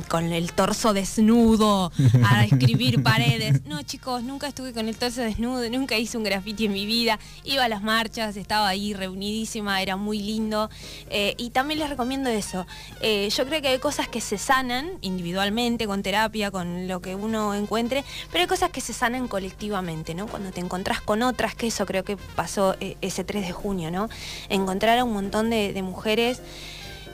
con 0.09 0.33
el 0.33 0.53
torso 0.53 0.93
desnudo 0.93 1.91
a 2.25 2.45
escribir 2.51 3.03
paredes. 3.03 3.65
No, 3.65 3.83
chicos, 3.83 4.23
nunca 4.23 4.47
estuve 4.47 4.73
con 4.73 4.89
el 4.89 4.97
torso 4.97 5.23
desnudo 5.23 5.64
nunca 5.71 5.97
hice 5.99 6.17
un 6.17 6.25
graffiti 6.25 6.67
en 6.67 6.73
mi 6.73 6.87
vida, 6.87 7.19
iba 7.45 7.65
a 7.65 7.69
las 7.69 7.83
marchas, 7.83 8.37
estaba 8.37 8.69
ahí 8.69 8.95
reunidísima, 8.95 9.81
era 9.83 9.97
muy 9.97 10.19
lindo. 10.19 10.71
Eh, 11.11 11.35
y 11.39 11.51
también 11.51 11.81
les 11.81 11.91
recomiendo 11.91 12.31
eso. 12.31 12.67
Eh, 13.01 13.29
yo 13.31 13.47
creo 13.47 13.63
que 13.63 13.69
hay 13.69 13.79
cosas 13.79 14.09
que 14.09 14.21
se 14.21 14.39
sanan 14.39 14.93
individualmente, 15.01 15.87
con 15.87 16.03
terapia, 16.03 16.51
con 16.51 16.89
lo 16.89 17.01
que 17.01 17.15
uno 17.15 17.55
encuentre, 17.55 18.05
pero 18.31 18.43
hay 18.43 18.49
cosas 18.49 18.71
que 18.71 18.81
se 18.81 18.93
sanan 18.93 19.29
colectivamente, 19.29 20.15
¿no? 20.15 20.27
Cuando 20.27 20.51
te 20.51 20.61
encontrás 20.61 21.01
con 21.01 21.23
otras, 21.23 21.55
que 21.55 21.69
eso 21.69 21.87
creo 21.87 22.05
que 22.05 22.17
pasó 22.17 22.77
eh, 22.81 22.97
ese 23.01 23.25
3 23.25 23.47
de 23.47 23.53
junio, 23.53 23.91
¿no? 23.91 24.09
Encontrar 24.49 24.99
a 24.99 25.05
un 25.05 25.13
montón 25.13 25.51
de 25.51 25.83
mujeres 25.83 26.41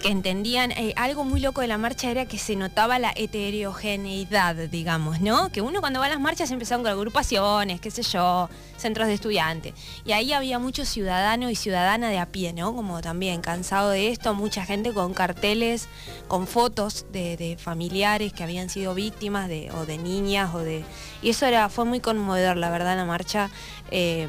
que 0.00 0.08
entendían, 0.08 0.72
eh, 0.72 0.94
algo 0.96 1.24
muy 1.24 1.40
loco 1.40 1.60
de 1.60 1.68
la 1.68 1.78
marcha 1.78 2.10
era 2.10 2.26
que 2.26 2.38
se 2.38 2.56
notaba 2.56 2.98
la 2.98 3.12
heterogeneidad, 3.14 4.56
digamos, 4.56 5.20
¿no? 5.20 5.52
Que 5.52 5.60
uno 5.60 5.80
cuando 5.80 6.00
va 6.00 6.06
a 6.06 6.08
las 6.08 6.20
marchas 6.20 6.50
empezaron 6.50 6.82
con 6.82 6.92
agrupaciones, 6.92 7.80
qué 7.80 7.90
sé 7.90 8.02
yo, 8.02 8.48
centros 8.76 9.08
de 9.08 9.14
estudiantes. 9.14 9.74
Y 10.04 10.12
ahí 10.12 10.32
había 10.32 10.58
mucho 10.58 10.84
ciudadano 10.84 11.50
y 11.50 11.54
ciudadana 11.54 12.08
de 12.08 12.18
a 12.18 12.26
pie, 12.26 12.52
¿no? 12.52 12.74
Como 12.74 13.00
también 13.02 13.42
cansado 13.42 13.90
de 13.90 14.08
esto, 14.08 14.34
mucha 14.34 14.64
gente 14.64 14.92
con 14.92 15.12
carteles, 15.12 15.86
con 16.28 16.46
fotos 16.46 17.06
de, 17.12 17.56
familiares 17.60 18.32
que 18.32 18.42
habían 18.42 18.70
sido 18.70 18.94
víctimas 18.94 19.48
de, 19.48 19.70
o 19.72 19.84
de 19.84 19.98
niñas 19.98 20.54
o 20.54 20.60
de. 20.60 20.84
Y 21.22 21.30
eso 21.30 21.46
era, 21.46 21.68
fue 21.68 21.84
muy 21.84 22.00
conmovedor, 22.00 22.56
la 22.56 22.70
verdad, 22.70 22.96
la 22.96 23.04
marcha. 23.04 23.50
Eh, 23.90 24.28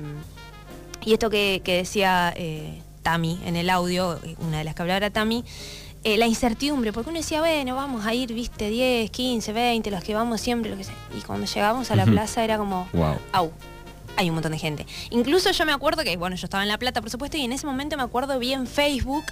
y 1.06 1.14
esto 1.14 1.30
que, 1.30 1.62
decía. 1.66 2.34
Eh, 2.36 2.82
Tami 3.02 3.40
en 3.46 3.56
el 3.56 3.70
audio, 3.70 4.20
una 4.40 4.60
de 4.60 4.64
las 4.64 4.76
que 4.76 4.82
hablaba 4.82 4.98
era 4.98 5.10
Tami, 5.10 5.44
eh, 6.04 6.18
la 6.18 6.28
incertidumbre, 6.28 6.92
porque 6.94 7.10
uno 7.10 7.20
decía, 7.20 7.42
bueno, 7.42 7.76
vamos 7.76 8.06
a 8.06 8.14
ir, 8.14 8.34
viste, 8.34 8.70
10, 8.70 9.12
15, 9.12 9.54
20, 9.54 9.92
los 9.92 10.04
que 10.04 10.16
vamos 10.16 10.42
siempre, 10.42 10.72
lo 10.72 10.78
que 10.78 10.84
sea. 10.84 10.96
Y 11.16 11.22
cuando 11.22 11.46
llegamos 11.46 11.92
a 11.92 11.96
la 11.96 12.06
plaza 12.06 12.44
era 12.44 12.58
como, 12.58 12.88
wow. 12.94 13.18
au, 13.34 13.52
hay 14.18 14.30
un 14.30 14.36
montón 14.36 14.52
de 14.52 14.58
gente. 14.58 14.86
Incluso 15.10 15.52
yo 15.52 15.66
me 15.66 15.72
acuerdo 15.72 16.04
que, 16.04 16.18
bueno, 16.18 16.36
yo 16.36 16.46
estaba 16.46 16.64
en 16.64 16.70
La 16.70 16.78
Plata, 16.78 17.02
por 17.02 17.10
supuesto, 17.10 17.38
y 17.38 17.42
en 17.42 17.52
ese 17.52 17.66
momento 17.66 17.98
me 17.98 18.04
acuerdo 18.04 18.38
vi 18.40 18.54
en 18.54 18.68
Facebook 18.68 19.26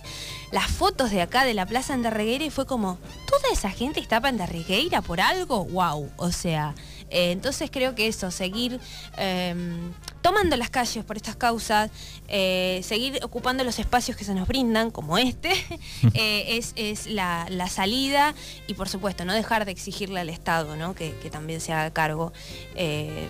las 0.52 0.68
fotos 0.68 1.12
de 1.12 1.22
acá 1.22 1.44
de 1.44 1.54
la 1.54 1.66
Plaza 1.66 1.94
Andarregueira 1.94 2.46
y 2.46 2.50
fue 2.50 2.66
como, 2.66 2.98
¿toda 3.28 3.52
esa 3.52 3.70
gente 3.72 4.00
está 4.00 4.20
para 4.22 4.30
Andarregueira 4.30 5.02
por 5.02 5.22
algo? 5.22 5.66
¡Wow! 5.66 6.12
O 6.18 6.32
sea, 6.32 6.76
eh, 7.10 7.32
entonces 7.32 7.70
creo 7.72 7.96
que 7.96 8.08
eso, 8.08 8.32
seguir 8.32 8.80
em, 9.18 9.92
tomando 10.22 10.56
las 10.58 10.70
calles 10.70 11.04
por 11.04 11.18
estas 11.18 11.36
causas, 11.36 11.90
eh, 12.28 12.82
seguir 12.84 13.20
ocupando 13.24 13.64
los 13.64 13.80
espacios 13.80 14.16
que 14.16 14.24
se 14.24 14.34
nos 14.34 14.48
brindan, 14.48 14.92
como 14.92 15.18
este, 15.18 15.52
eh, 16.14 16.60
es, 16.76 17.08
la, 17.08 17.48
salida 17.70 18.34
y 18.68 18.74
por 18.74 18.90
supuesto 18.90 19.26
no 19.26 19.34
dejar 19.34 19.66
de 19.66 19.72
exigirle 19.72 20.20
al 20.20 20.30
Estado 20.30 20.76
¿no? 20.76 20.96
que, 20.96 21.12
también 21.32 21.62
se 21.62 21.72
haga 21.72 21.92
cargo, 21.92 22.34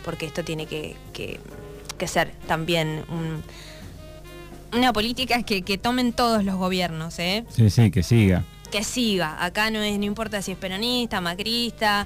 porque 0.06 0.26
esto 0.26 0.44
tiene 0.44 0.66
que, 0.66 0.96
ser 2.08 2.32
también 2.48 3.04
una 4.72 4.94
política 4.94 5.44
que, 5.44 5.78
tomen 5.78 6.14
todos 6.14 6.44
los 6.46 6.56
gobiernos. 6.56 7.16
Sí, 7.16 7.70
sí, 7.70 7.92
que 7.92 8.04
siga. 8.04 8.46
Que 8.72 8.84
siga. 8.84 9.44
Acá 9.44 9.72
no, 9.72 9.82
es, 9.82 9.98
no 9.98 10.06
importa 10.06 10.42
si 10.42 10.52
es 10.52 10.58
peronista, 10.58 11.20
macrista, 11.20 12.06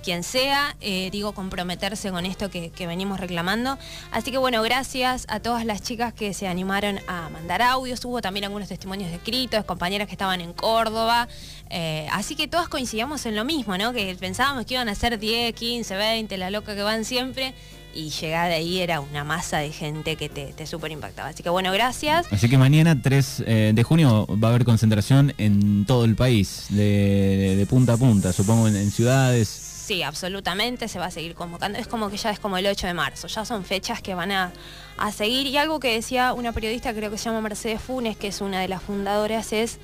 quien 0.00 0.22
sea, 0.22 0.76
eh, 0.80 1.08
digo, 1.12 1.32
comprometerse 1.32 2.10
con 2.10 2.26
esto 2.26 2.50
que, 2.50 2.70
venimos 2.86 3.20
reclamando. 3.20 3.78
Así 4.10 4.30
que 4.30 4.38
bueno, 4.38 4.62
gracias 4.62 5.26
a 5.28 5.40
todas 5.40 5.64
las 5.64 5.82
chicas 5.82 6.12
que 6.12 6.34
se 6.34 6.48
animaron 6.48 6.98
a 7.06 7.28
mandar 7.28 7.62
audios. 7.62 8.04
Hubo 8.04 8.20
también 8.20 8.44
algunos 8.44 8.68
testimonios 8.68 9.12
escritos, 9.12 9.64
compañeras 9.64 10.08
que 10.08 10.14
estaban 10.14 10.40
en 10.40 10.52
Córdoba. 10.52 11.28
Eh, 11.68 12.08
así 12.12 12.34
que 12.34 12.48
todas 12.48 12.68
coincidíamos 12.68 13.26
en 13.26 13.36
lo 13.36 13.44
mismo, 13.44 13.76
¿no? 13.78 13.92
Que 13.92 14.16
pensábamos 14.18 14.66
que 14.66 14.74
iban 14.74 14.88
a 14.88 14.94
ser 14.94 15.18
10, 15.18 15.54
15, 15.54 15.96
20, 15.96 16.36
la 16.38 16.50
loca 16.50 16.74
que 16.74 16.82
van 16.82 17.04
siempre 17.04 17.54
y 17.94 18.10
llegar 18.10 18.50
ahí 18.50 18.80
era 18.80 19.00
una 19.00 19.24
masa 19.24 19.58
de 19.58 19.70
gente 19.72 20.16
que 20.16 20.28
te, 20.28 20.52
te 20.52 20.66
súper 20.66 20.92
impactaba. 20.92 21.28
Así 21.30 21.42
que 21.42 21.50
bueno, 21.50 21.72
gracias. 21.72 22.26
Así 22.30 22.48
que 22.48 22.58
mañana 22.58 23.00
3 23.00 23.44
eh, 23.46 23.72
de 23.74 23.82
junio 23.82 24.26
va 24.42 24.48
a 24.48 24.50
haber 24.50 24.64
concentración 24.64 25.34
en 25.38 25.84
todo 25.86 26.04
el 26.04 26.14
país, 26.14 26.66
de, 26.70 27.66
punta 27.68 27.94
a 27.94 27.96
punta, 27.96 28.32
supongo 28.32 28.68
en 28.68 28.90
ciudades. 28.90 29.69
Sí, 29.90 30.04
absolutamente, 30.04 30.86
se 30.86 31.00
va 31.00 31.06
a 31.06 31.10
seguir 31.10 31.34
convocando. 31.34 31.76
Es 31.76 31.88
como 31.88 32.10
que 32.10 32.16
ya 32.16 32.30
es 32.30 32.38
como 32.38 32.56
el 32.56 32.64
8 32.64 32.86
de 32.86 32.94
marzo, 32.94 33.26
ya 33.26 33.44
son 33.44 33.64
fechas 33.64 34.00
que 34.00 34.14
van 34.14 34.30
a, 34.30 34.52
seguir. 35.12 35.48
Y 35.48 35.56
algo 35.56 35.80
que 35.80 35.92
decía 35.92 36.32
una 36.32 36.52
periodista, 36.52 36.94
creo 36.94 37.10
que 37.10 37.18
se 37.18 37.24
llama 37.24 37.40
Mercedes 37.40 37.82
Funes, 37.82 38.16
que 38.16 38.28
es 38.28 38.40
una 38.40 38.60
de 38.60 38.68
las 38.68 38.84
fundadoras, 38.84 39.52
es, 39.52 39.80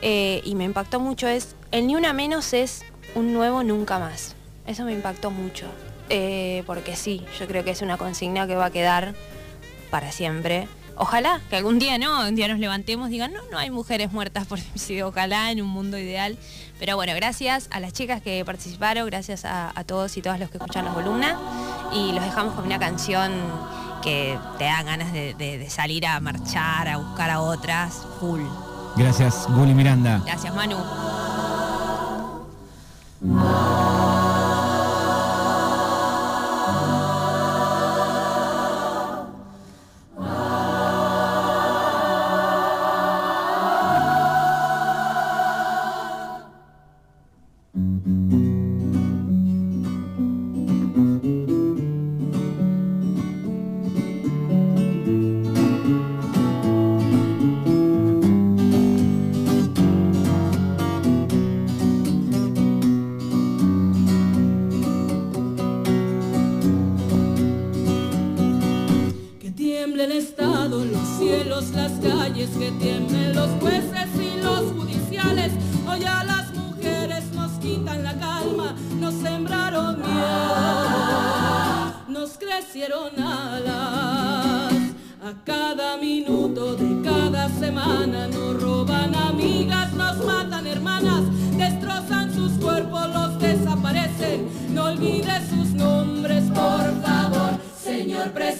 eh, 0.00 0.40
y 0.42 0.56
me 0.56 0.64
impactó 0.64 0.98
mucho, 0.98 1.28
es, 1.28 1.54
el 1.70 1.86
ni 1.86 1.94
una 1.94 2.12
menos 2.12 2.52
es 2.52 2.82
un 3.14 3.32
nuevo 3.32 3.62
nunca 3.62 4.00
más. 4.00 4.34
Eso 4.66 4.82
me 4.82 4.92
impactó 4.92 5.30
mucho, 5.30 5.68
eh, 6.08 6.64
porque 6.66 6.96
sí, 6.96 7.24
yo 7.38 7.46
creo 7.46 7.62
que 7.62 7.70
es 7.70 7.80
una 7.80 7.98
consigna 7.98 8.48
que 8.48 8.56
va 8.56 8.64
a 8.64 8.70
quedar 8.72 9.14
para 9.92 10.10
siempre 10.10 10.66
Ojalá 11.02 11.40
que 11.50 11.56
algún 11.56 11.80
día 11.80 11.98
no, 11.98 12.28
un 12.28 12.36
día 12.36 12.46
nos 12.46 12.60
levantemos 12.60 13.10
digan, 13.10 13.32
no, 13.32 13.40
no 13.50 13.58
hay 13.58 13.70
mujeres 13.70 14.12
muertas 14.12 14.46
por 14.46 14.60
suicidio, 14.60 15.08
ojalá 15.08 15.50
en 15.50 15.60
un 15.60 15.66
mundo 15.66 15.98
ideal. 15.98 16.38
Pero 16.78 16.94
bueno, 16.94 17.12
gracias 17.16 17.66
a 17.72 17.80
las 17.80 17.92
chicas 17.92 18.22
que 18.22 18.44
participaron, 18.44 19.04
gracias 19.06 19.44
a, 19.44 19.72
todos 19.84 20.16
y 20.16 20.22
todas 20.22 20.38
los 20.38 20.48
que 20.48 20.58
escuchan 20.58 20.84
la 20.84 20.92
columna 20.92 21.36
y 21.92 22.12
los 22.12 22.24
dejamos 22.24 22.54
con 22.54 22.66
una 22.66 22.78
canción 22.78 23.32
que 24.00 24.38
te 24.58 24.64
dan 24.64 24.86
ganas 24.86 25.12
de, 25.12 25.34
de, 25.34 25.68
salir 25.68 26.06
a 26.06 26.20
marchar, 26.20 26.86
a 26.86 26.98
buscar 26.98 27.30
a 27.30 27.40
otras, 27.40 28.06
full. 28.20 28.42
Gracias, 28.96 29.46
Guli 29.48 29.74
Miranda. 29.74 30.22
Gracias, 30.24 30.54
Manu. 30.54 30.76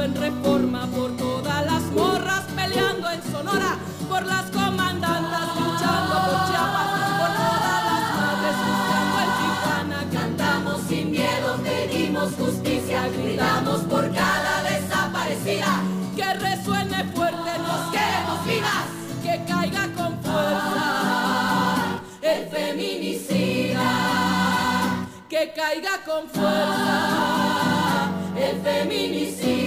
en 0.00 0.14
reforma 0.14 0.86
por 0.88 1.16
todas 1.16 1.64
las 1.66 1.82
morras, 1.92 2.44
peleando 2.54 3.10
en 3.10 3.22
Sonora 3.22 3.76
por 4.08 4.24
las 4.26 4.50
comandantas, 4.50 5.56
luchando 5.56 6.14
por 6.26 6.48
Chiapas, 6.48 6.88
por 7.18 7.30
todas 7.42 7.80
las 7.88 8.04
madres, 8.18 8.56
buscando 8.68 9.18
Tijuana. 9.38 10.00
Cantamos 10.12 10.82
sin 10.88 11.10
miedo, 11.10 11.58
pedimos 11.62 12.32
justicia, 12.34 13.08
gritamos 13.08 13.80
por 13.82 14.12
cada 14.12 14.62
desaparecida. 14.62 15.82
Que 16.14 16.34
resuene 16.34 17.04
fuerte, 17.14 17.58
nos 17.58 17.90
queremos 17.90 18.44
vivas, 18.46 18.86
que 19.22 19.44
caiga 19.52 19.88
con 19.96 20.20
fuerza 20.22 22.00
el 22.22 22.48
feminicida, 22.48 23.90
que 25.28 25.52
caiga 25.56 26.04
con 26.04 26.28
fuerza 26.28 28.10
el 28.36 28.60
feminicida. 28.60 29.57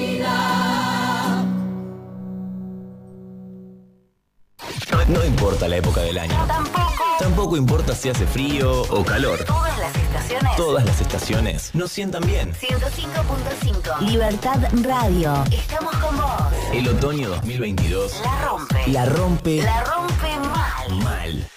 importa 5.51 5.67
la 5.67 5.75
época 5.75 6.01
del 6.01 6.17
año. 6.17 6.33
Tampoco. 6.47 7.03
Tampoco 7.19 7.57
importa 7.57 7.93
si 7.93 8.07
hace 8.07 8.25
frío 8.25 8.83
o 8.83 9.03
calor. 9.03 9.43
Todas 9.43 9.77
las 9.79 9.93
estaciones. 9.93 10.55
Todas 10.55 10.85
las 10.85 11.01
estaciones 11.01 11.75
nos 11.75 11.91
sientan 11.91 12.25
bien. 12.25 12.53
105.5. 12.53 13.99
Libertad 13.99 14.59
Radio. 14.81 15.43
Estamos 15.51 15.93
con 15.97 16.15
vos. 16.15 16.53
El 16.71 16.87
otoño 16.87 17.27
2022. 17.31 18.21
La 18.23 18.45
rompe. 18.45 18.87
La 18.87 19.05
rompe. 19.05 19.61
La 19.61 19.83
rompe 19.83 20.39
mal. 20.39 21.03
Mal. 21.03 21.50